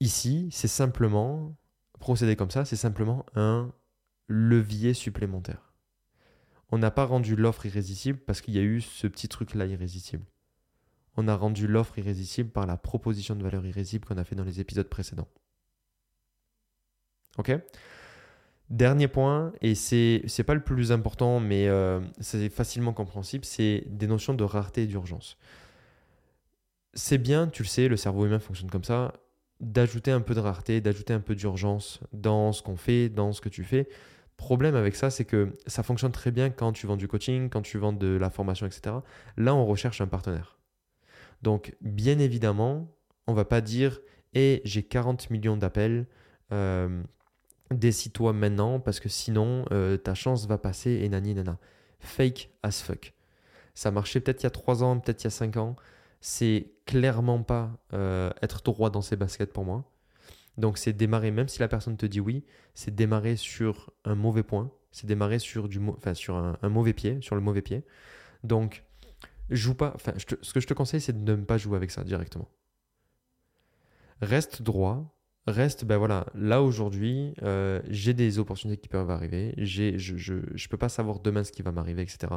Ici, 0.00 0.48
c'est 0.52 0.68
simplement 0.68 1.56
procéder 1.98 2.36
comme 2.36 2.50
ça, 2.50 2.64
c'est 2.64 2.76
simplement 2.76 3.26
un 3.34 3.72
levier 4.28 4.94
supplémentaire. 4.94 5.72
On 6.70 6.78
n'a 6.78 6.90
pas 6.90 7.04
rendu 7.04 7.34
l'offre 7.34 7.66
irrésistible 7.66 8.18
parce 8.18 8.40
qu'il 8.40 8.54
y 8.54 8.58
a 8.58 8.62
eu 8.62 8.80
ce 8.80 9.06
petit 9.06 9.28
truc-là 9.28 9.66
irrésistible. 9.66 10.24
On 11.16 11.26
a 11.26 11.34
rendu 11.34 11.66
l'offre 11.66 11.98
irrésistible 11.98 12.50
par 12.50 12.66
la 12.66 12.76
proposition 12.76 13.34
de 13.34 13.42
valeur 13.42 13.66
irrésistible 13.66 14.04
qu'on 14.06 14.18
a 14.18 14.24
fait 14.24 14.36
dans 14.36 14.44
les 14.44 14.60
épisodes 14.60 14.88
précédents. 14.88 15.28
Ok? 17.38 17.52
Dernier 18.70 19.08
point, 19.08 19.52
et 19.62 19.74
c'est 19.74 20.22
n'est 20.36 20.44
pas 20.44 20.54
le 20.54 20.62
plus 20.62 20.92
important, 20.92 21.40
mais 21.40 21.68
euh, 21.68 22.00
c'est 22.20 22.50
facilement 22.50 22.92
compréhensible, 22.92 23.44
c'est 23.44 23.84
des 23.86 24.06
notions 24.06 24.34
de 24.34 24.44
rareté 24.44 24.82
et 24.82 24.86
d'urgence. 24.86 25.38
C'est 26.94 27.18
bien, 27.18 27.48
tu 27.48 27.62
le 27.62 27.68
sais, 27.68 27.88
le 27.88 27.96
cerveau 27.96 28.26
humain 28.26 28.38
fonctionne 28.38 28.70
comme 28.70 28.84
ça 28.84 29.12
d'ajouter 29.60 30.12
un 30.12 30.20
peu 30.20 30.34
de 30.34 30.40
rareté, 30.40 30.80
d'ajouter 30.80 31.12
un 31.12 31.20
peu 31.20 31.34
d'urgence 31.34 32.00
dans 32.12 32.52
ce 32.52 32.62
qu'on 32.62 32.76
fait, 32.76 33.08
dans 33.08 33.32
ce 33.32 33.40
que 33.40 33.48
tu 33.48 33.64
fais. 33.64 33.88
Problème 34.36 34.76
avec 34.76 34.94
ça, 34.94 35.10
c'est 35.10 35.24
que 35.24 35.52
ça 35.66 35.82
fonctionne 35.82 36.12
très 36.12 36.30
bien 36.30 36.50
quand 36.50 36.72
tu 36.72 36.86
vends 36.86 36.96
du 36.96 37.08
coaching, 37.08 37.48
quand 37.50 37.62
tu 37.62 37.78
vends 37.78 37.92
de 37.92 38.06
la 38.06 38.30
formation, 38.30 38.66
etc. 38.66 38.96
Là, 39.36 39.54
on 39.54 39.66
recherche 39.66 40.00
un 40.00 40.06
partenaire. 40.06 40.58
Donc, 41.42 41.76
bien 41.80 42.18
évidemment, 42.20 42.94
on 43.26 43.34
va 43.34 43.44
pas 43.44 43.60
dire 43.60 44.00
et 44.34 44.54
eh, 44.54 44.62
j'ai 44.64 44.82
40 44.82 45.30
millions 45.30 45.56
d'appels, 45.56 46.06
euh, 46.52 47.02
décide-toi 47.72 48.32
maintenant 48.32 48.78
parce 48.78 49.00
que 49.00 49.08
sinon 49.08 49.64
euh, 49.72 49.96
ta 49.96 50.14
chance 50.14 50.46
va 50.46 50.58
passer 50.58 50.90
et 51.02 51.08
nani 51.08 51.34
nana. 51.34 51.58
Fake 51.98 52.50
as 52.62 52.82
fuck. 52.82 53.14
Ça 53.74 53.90
marchait 53.90 54.20
peut-être 54.20 54.42
il 54.42 54.44
y 54.44 54.46
a 54.46 54.50
3 54.50 54.84
ans, 54.84 55.00
peut-être 55.00 55.22
il 55.22 55.26
y 55.26 55.28
a 55.28 55.30
5 55.30 55.56
ans 55.56 55.76
c'est 56.20 56.72
clairement 56.88 57.42
pas 57.42 57.78
euh, 57.92 58.30
être 58.40 58.62
droit 58.62 58.88
dans 58.88 59.02
ses 59.02 59.14
baskets 59.14 59.52
pour 59.52 59.66
moi. 59.66 59.84
Donc 60.56 60.78
c'est 60.78 60.94
démarrer, 60.94 61.30
même 61.30 61.46
si 61.46 61.60
la 61.60 61.68
personne 61.68 61.98
te 61.98 62.06
dit 62.06 62.18
oui, 62.18 62.44
c'est 62.74 62.94
démarrer 62.94 63.36
sur 63.36 63.92
un 64.06 64.14
mauvais 64.14 64.42
point, 64.42 64.72
c'est 64.90 65.06
démarrer 65.06 65.38
sur, 65.38 65.68
du, 65.68 65.80
enfin, 65.86 66.14
sur 66.14 66.36
un, 66.36 66.68
mauvais 66.70 66.94
pied, 66.94 67.18
sur 67.20 67.34
le 67.34 67.42
mauvais 67.42 67.60
pied. 67.60 67.84
Donc 68.42 68.84
joue 69.50 69.74
pas, 69.74 69.92
enfin, 69.94 70.14
ce 70.16 70.52
que 70.52 70.60
je 70.60 70.66
te 70.66 70.72
conseille, 70.72 71.02
c'est 71.02 71.22
de 71.24 71.36
ne 71.36 71.44
pas 71.44 71.58
jouer 71.58 71.76
avec 71.76 71.90
ça 71.90 72.04
directement. 72.04 72.48
Reste 74.22 74.62
droit, 74.62 75.14
reste, 75.46 75.84
ben 75.84 75.98
voilà, 75.98 76.26
là 76.34 76.62
aujourd'hui, 76.62 77.34
euh, 77.42 77.82
j'ai 77.88 78.14
des 78.14 78.38
opportunités 78.38 78.80
qui 78.80 78.88
peuvent 78.88 79.10
arriver, 79.10 79.54
je 79.58 79.82
ne 80.34 80.68
peux 80.68 80.78
pas 80.78 80.88
savoir 80.88 81.20
demain 81.20 81.44
ce 81.44 81.52
qui 81.52 81.60
va 81.60 81.70
m'arriver, 81.70 82.00
etc. 82.00 82.32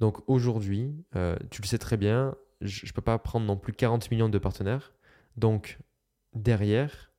Donc 0.00 0.26
aujourd'hui, 0.26 1.04
euh, 1.16 1.36
tu 1.50 1.60
le 1.60 1.66
sais 1.66 1.78
très 1.78 1.98
bien, 1.98 2.34
je 2.60 2.86
ne 2.86 2.92
peux 2.92 3.02
pas 3.02 3.18
prendre 3.18 3.46
non 3.46 3.56
plus 3.56 3.72
40 3.72 4.10
millions 4.10 4.28
de 4.28 4.38
partenaires. 4.38 4.94
Donc, 5.36 5.78
derrière, 6.34 7.12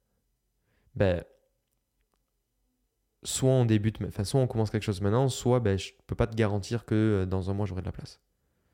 ben, 0.95 1.23
soit 3.23 3.49
on 3.49 3.65
débute, 3.65 3.99
enfin, 4.05 4.23
soit 4.23 4.39
on 4.39 4.47
commence 4.47 4.69
quelque 4.69 4.83
chose 4.83 5.01
maintenant, 5.01 5.29
soit 5.29 5.59
ben, 5.59 5.77
je 5.77 5.91
ne 5.91 5.97
peux 6.07 6.15
pas 6.15 6.27
te 6.27 6.35
garantir 6.35 6.85
que 6.85 6.95
euh, 6.95 7.25
dans 7.25 7.49
un 7.49 7.53
mois, 7.53 7.65
j'aurai 7.65 7.81
de 7.81 7.85
la 7.85 7.91
place. 7.91 8.19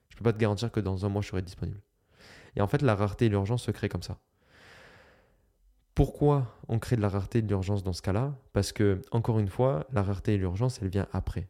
Je 0.10 0.15
ne 0.15 0.17
peux 0.19 0.23
pas 0.23 0.34
te 0.34 0.38
garantir 0.38 0.71
que 0.71 0.80
dans 0.80 1.06
un 1.06 1.10
mois, 1.10 1.21
je 1.21 1.28
serai 1.28 1.41
disponible. 1.41 1.82
Et 2.56 2.62
en 2.62 2.67
fait, 2.67 2.82
la 2.82 2.95
rareté 2.95 3.25
et 3.25 3.30
l'urgence 3.30 3.63
se 3.63 3.71
créent 3.71 3.89
comme 3.89 4.04
ça. 4.04 4.19
Pourquoi 5.93 6.60
on 6.67 6.80
crée 6.80 6.95
de 6.95 7.01
la 7.01 7.10
rareté 7.10 7.39
et 7.39 7.41
de 7.41 7.47
l'urgence 7.47 7.84
dans 7.84 7.93
ce 7.93 8.01
cas-là? 8.01 8.38
Parce 8.54 8.71
que, 8.71 9.01
encore 9.12 9.39
une 9.39 9.47
fois, 9.47 9.88
la 9.91 10.04
rareté 10.04 10.34
et 10.34 10.38
l'urgence, 10.38 10.80
elle 10.82 10.89
vient 10.89 11.08
après. 11.12 11.47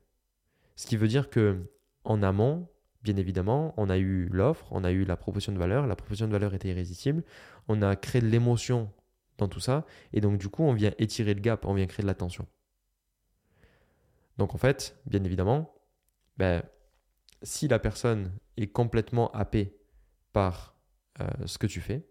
Ce 0.76 0.88
qui 0.88 0.98
veut 0.98 1.08
dire 1.08 1.30
que 1.30 1.72
en 2.04 2.22
amont, 2.22 2.68
bien 3.06 3.18
évidemment, 3.18 3.74
on 3.78 3.90
a 3.90 3.98
eu 3.98 4.28
l'offre, 4.32 4.66
on 4.72 4.84
a 4.84 4.92
eu 4.92 5.06
la 5.06 5.16
proposition 5.16 5.54
de 5.54 5.60
valeur, 5.60 5.86
la 5.86 5.96
proposition 5.96 6.28
de 6.28 6.32
valeur 6.32 6.56
était 6.56 6.70
irrésistible, 6.70 7.24
on 7.68 7.82
a 7.84 7.96
créé 7.96 8.20
de 8.20 8.28
l'émotion 8.28 8.92
dans 9.38 9.48
tout 9.48 9.60
ça, 9.60 9.86
et 10.12 10.22
donc 10.22 10.40
du 10.40 10.50
coup, 10.50 10.64
on 10.64 10.74
vient 10.74 10.92
étirer 10.98 11.36
le 11.36 11.40
gap, 11.40 11.66
on 11.66 11.76
vient 11.76 11.86
créer 11.86 12.02
de 12.02 12.08
la 12.08 12.16
tension. 12.16 12.48
Donc 14.38 14.56
en 14.56 14.58
fait, 14.58 15.00
bien 15.06 15.24
évidemment, 15.24 15.74
ben, 16.38 16.64
si 17.44 17.68
la 17.68 17.78
personne 17.78 18.32
est 18.58 18.68
complètement 18.68 19.32
happée 19.32 19.78
par 20.34 20.76
euh, 21.22 21.28
ce 21.46 21.60
que 21.60 21.68
tu 21.68 21.82
fais, 21.82 22.08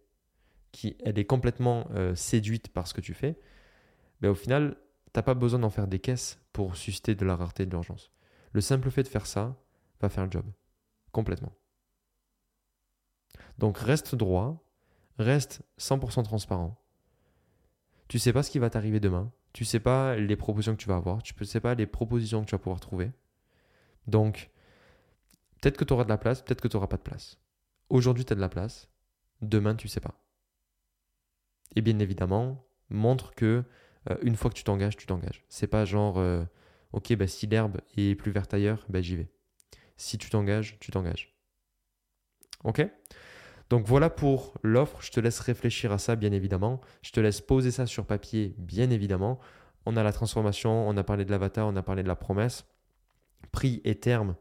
qui, 0.70 0.96
elle 1.04 1.18
est 1.18 1.26
complètement 1.26 1.88
euh, 1.90 2.14
séduite 2.14 2.68
par 2.68 2.86
ce 2.86 2.94
que 2.94 3.00
tu 3.00 3.14
fais, 3.14 3.36
ben, 4.20 4.30
au 4.30 4.34
final, 4.34 4.76
tu 5.06 5.18
n'as 5.18 5.22
pas 5.22 5.34
besoin 5.34 5.58
d'en 5.58 5.70
faire 5.70 5.88
des 5.88 5.98
caisses 5.98 6.38
pour 6.52 6.76
susciter 6.76 7.16
de 7.16 7.24
la 7.24 7.34
rareté 7.34 7.64
et 7.64 7.66
de 7.66 7.72
l'urgence. 7.72 8.12
Le 8.52 8.60
simple 8.60 8.90
fait 8.92 9.02
de 9.02 9.08
faire 9.08 9.26
ça 9.26 9.60
va 10.00 10.08
faire 10.08 10.24
le 10.24 10.30
job. 10.30 10.44
Complètement. 11.14 11.52
Donc 13.58 13.78
reste 13.78 14.16
droit, 14.16 14.66
reste 15.16 15.62
100% 15.78 16.24
transparent. 16.24 16.76
Tu 18.08 18.18
sais 18.18 18.32
pas 18.32 18.42
ce 18.42 18.50
qui 18.50 18.58
va 18.58 18.68
t'arriver 18.68 18.98
demain, 18.98 19.32
tu 19.52 19.64
sais 19.64 19.78
pas 19.78 20.16
les 20.16 20.34
propositions 20.34 20.74
que 20.74 20.82
tu 20.82 20.88
vas 20.88 20.96
avoir, 20.96 21.22
tu 21.22 21.32
ne 21.38 21.44
sais 21.44 21.60
pas 21.60 21.76
les 21.76 21.86
propositions 21.86 22.40
que 22.40 22.46
tu 22.46 22.56
vas 22.56 22.58
pouvoir 22.58 22.80
trouver. 22.80 23.12
Donc 24.08 24.50
peut-être 25.62 25.76
que 25.76 25.84
tu 25.84 25.92
auras 25.92 26.02
de 26.02 26.08
la 26.08 26.18
place, 26.18 26.42
peut-être 26.42 26.60
que 26.60 26.66
tu 26.66 26.76
n'auras 26.76 26.88
pas 26.88 26.96
de 26.96 27.02
place. 27.02 27.38
Aujourd'hui, 27.90 28.24
tu 28.24 28.32
as 28.32 28.36
de 28.36 28.40
la 28.40 28.48
place, 28.48 28.88
demain, 29.40 29.76
tu 29.76 29.86
sais 29.86 30.00
pas. 30.00 30.20
Et 31.76 31.80
bien 31.80 32.00
évidemment, 32.00 32.66
montre 32.88 33.36
que 33.36 33.62
euh, 34.10 34.16
une 34.22 34.34
fois 34.34 34.50
que 34.50 34.56
tu 34.56 34.64
t'engages, 34.64 34.96
tu 34.96 35.06
t'engages. 35.06 35.44
C'est 35.48 35.68
pas 35.68 35.84
genre 35.84 36.18
euh, 36.18 36.44
OK, 36.90 37.14
bah, 37.14 37.28
si 37.28 37.46
l'herbe 37.46 37.80
est 37.96 38.16
plus 38.16 38.32
verte 38.32 38.52
ailleurs, 38.52 38.84
bah, 38.88 39.00
j'y 39.00 39.14
vais. 39.14 39.30
Si 39.96 40.18
tu 40.18 40.30
t'engages, 40.30 40.76
tu 40.80 40.90
t'engages. 40.90 41.34
Ok? 42.64 42.86
Donc 43.70 43.86
voilà 43.86 44.10
pour 44.10 44.54
l'offre. 44.62 45.00
Je 45.00 45.10
te 45.10 45.20
laisse 45.20 45.40
réfléchir 45.40 45.92
à 45.92 45.98
ça, 45.98 46.16
bien 46.16 46.32
évidemment. 46.32 46.80
Je 47.02 47.12
te 47.12 47.20
laisse 47.20 47.40
poser 47.40 47.70
ça 47.70 47.86
sur 47.86 48.06
papier, 48.06 48.54
bien 48.58 48.90
évidemment. 48.90 49.38
On 49.86 49.96
a 49.96 50.02
la 50.02 50.12
transformation, 50.12 50.88
on 50.88 50.96
a 50.96 51.04
parlé 51.04 51.24
de 51.24 51.30
l'avatar, 51.30 51.66
on 51.66 51.76
a 51.76 51.82
parlé 51.82 52.02
de 52.02 52.08
la 52.08 52.16
promesse. 52.16 52.64
Prix 53.52 53.80
et 53.84 53.94
terme, 53.94 54.36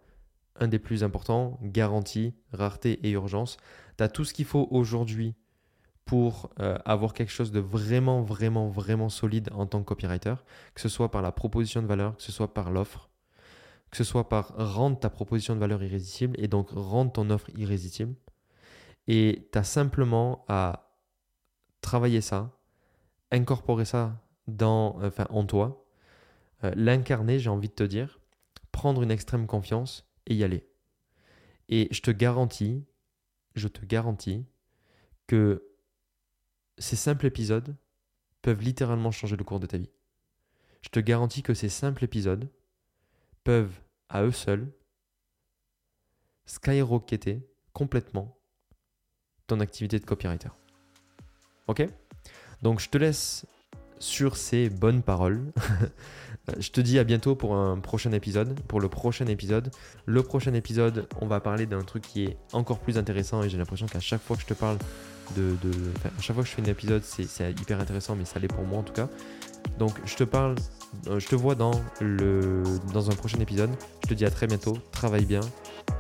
un 0.60 0.68
des 0.68 0.80
plus 0.80 1.04
importants. 1.04 1.60
Garantie, 1.62 2.34
rareté 2.52 3.06
et 3.06 3.12
urgence. 3.12 3.58
Tu 3.98 4.04
as 4.04 4.10
tout 4.10 4.26
ce 4.26 4.34
qu'il 4.34 4.46
faut 4.46 4.68
aujourd'hui 4.72 5.36
pour 6.06 6.50
euh, 6.60 6.78
avoir 6.86 7.14
quelque 7.14 7.32
chose 7.32 7.52
de 7.52 7.60
vraiment, 7.60 8.22
vraiment, 8.22 8.68
vraiment 8.68 9.10
solide 9.10 9.50
en 9.54 9.66
tant 9.66 9.80
que 9.80 9.86
copywriter, 9.86 10.36
que 10.76 10.82
ce 10.82 10.90
soit 10.90 11.12
par 11.12 11.22
la 11.22 11.32
proposition 11.32 11.82
de 11.82 11.88
valeur, 11.88 12.18
que 12.18 12.24
ce 12.24 12.32
soit 12.32 12.54
par 12.54 12.72
l'offre 12.72 13.10
que 13.94 13.98
ce 13.98 14.04
soit 14.04 14.28
par 14.28 14.56
rendre 14.58 15.00
ta 15.00 15.12
proposition 15.12 15.54
de 15.54 15.60
valeur 15.60 15.84
irrésistible 15.84 16.36
et 16.40 16.48
donc 16.48 16.72
rendre 16.72 17.12
ton 17.12 17.30
offre 17.30 17.52
irrésistible. 17.56 18.16
Et 19.06 19.48
tu 19.52 19.60
as 19.60 19.64
simplement 19.64 20.46
à 20.48 20.98
travailler 21.82 22.20
ça, 22.20 22.60
incorporer 23.30 23.86
ça 23.86 24.20
dans, 24.48 25.00
enfin, 25.04 25.28
en 25.30 25.46
toi, 25.46 25.86
euh, 26.64 26.72
l'incarner, 26.76 27.38
j'ai 27.38 27.52
envie 27.52 27.70
de 27.70 27.76
te 27.76 27.84
dire, 27.84 28.20
prendre 28.72 29.04
une 29.04 29.12
extrême 29.12 29.46
confiance 29.46 30.12
et 30.26 30.34
y 30.34 30.44
aller. 30.44 30.68
Et 31.70 31.88
je 31.92 32.02
te 32.02 32.10
garantis, 32.10 32.84
je 33.54 33.68
te 33.68 33.86
garantis 33.86 34.44
que 35.28 35.70
ces 36.80 36.96
simples 36.96 37.28
épisodes 37.28 37.76
peuvent 38.42 38.64
littéralement 38.64 39.12
changer 39.12 39.36
le 39.36 39.44
cours 39.44 39.60
de 39.60 39.68
ta 39.68 39.78
vie. 39.78 39.92
Je 40.82 40.90
te 40.90 41.00
garantis 41.00 41.44
que 41.44 41.54
ces 41.54 41.70
simples 41.70 42.04
épisodes 42.04 42.50
peuvent, 43.44 43.83
à 44.14 44.24
eux 44.24 44.32
seuls, 44.32 44.72
skyrocketer 46.46 47.46
complètement 47.74 48.38
ton 49.48 49.60
activité 49.60 50.00
de 50.00 50.06
copywriter. 50.06 50.50
Ok? 51.68 51.86
Donc 52.62 52.80
je 52.80 52.90
te 52.90 52.98
laisse 52.98 53.46
sur 54.00 54.38
ces 54.38 54.70
bonnes 54.70 55.02
paroles. 55.02 55.52
je 56.60 56.70
te 56.70 56.80
dis 56.80 57.00
à 57.00 57.04
bientôt 57.04 57.36
pour 57.36 57.56
un 57.56 57.80
prochain 57.80 58.12
épisode. 58.12 58.60
Pour 58.68 58.80
le 58.80 58.88
prochain 58.88 59.26
épisode. 59.26 59.72
Le 60.06 60.22
prochain 60.22 60.54
épisode, 60.54 61.08
on 61.20 61.26
va 61.26 61.40
parler 61.40 61.66
d'un 61.66 61.82
truc 61.82 62.04
qui 62.04 62.26
est 62.26 62.38
encore 62.54 62.80
plus 62.80 62.98
intéressant 62.98 63.42
et 63.44 63.50
j'ai 63.50 63.58
l'impression 63.58 63.88
qu'à 63.88 64.00
chaque 64.00 64.22
fois 64.22 64.36
que 64.36 64.44
je 64.44 64.48
te 64.48 64.54
parle 64.54 64.78
de... 65.36 65.56
à 66.06 66.22
chaque 66.22 66.36
fois 66.36 66.44
que 66.44 66.50
je 66.50 66.56
fais 66.56 66.62
un 66.62 66.66
épisode, 66.66 67.04
c'est 67.04 67.52
hyper 67.52 67.80
intéressant, 67.80 68.16
mais 68.16 68.26
ça 68.26 68.40
l'est 68.40 68.48
pour 68.48 68.66
moi 68.66 68.80
en 68.80 68.84
tout 68.84 68.94
cas. 68.94 69.10
Donc 69.80 69.94
je 70.06 70.16
te 70.16 70.24
parle, 70.24 70.56
euh, 71.08 71.20
je 71.20 71.28
te 71.28 71.36
vois 71.36 71.56
dans, 71.56 71.74
un 71.74 73.16
prochain 73.16 73.40
épisode. 73.40 73.72
Je 74.04 74.10
te 74.10 74.14
dis 74.14 74.26
à 74.26 74.32
très 74.32 74.48
bientôt. 74.48 74.78
Travaille 74.92 75.26
bien. 75.26 75.42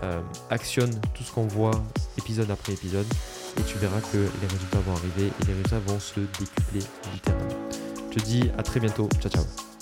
Euh, 0.03 0.21
actionne 0.49 0.91
tout 1.13 1.23
ce 1.23 1.31
qu'on 1.31 1.47
voit 1.47 1.83
épisode 2.17 2.49
après 2.51 2.73
épisode 2.73 3.05
et 3.57 3.63
tu 3.63 3.77
verras 3.77 3.99
que 3.99 4.17
les 4.17 4.47
résultats 4.47 4.79
vont 4.79 4.93
arriver 4.93 5.27
et 5.27 5.45
les 5.45 5.53
résultats 5.53 5.79
vont 5.79 5.99
se 5.99 6.19
décupler 6.19 6.81
littéralement. 7.13 7.69
Je 8.11 8.19
te 8.19 8.23
dis 8.23 8.49
à 8.57 8.63
très 8.63 8.79
bientôt. 8.79 9.09
Ciao 9.19 9.31
ciao. 9.31 9.72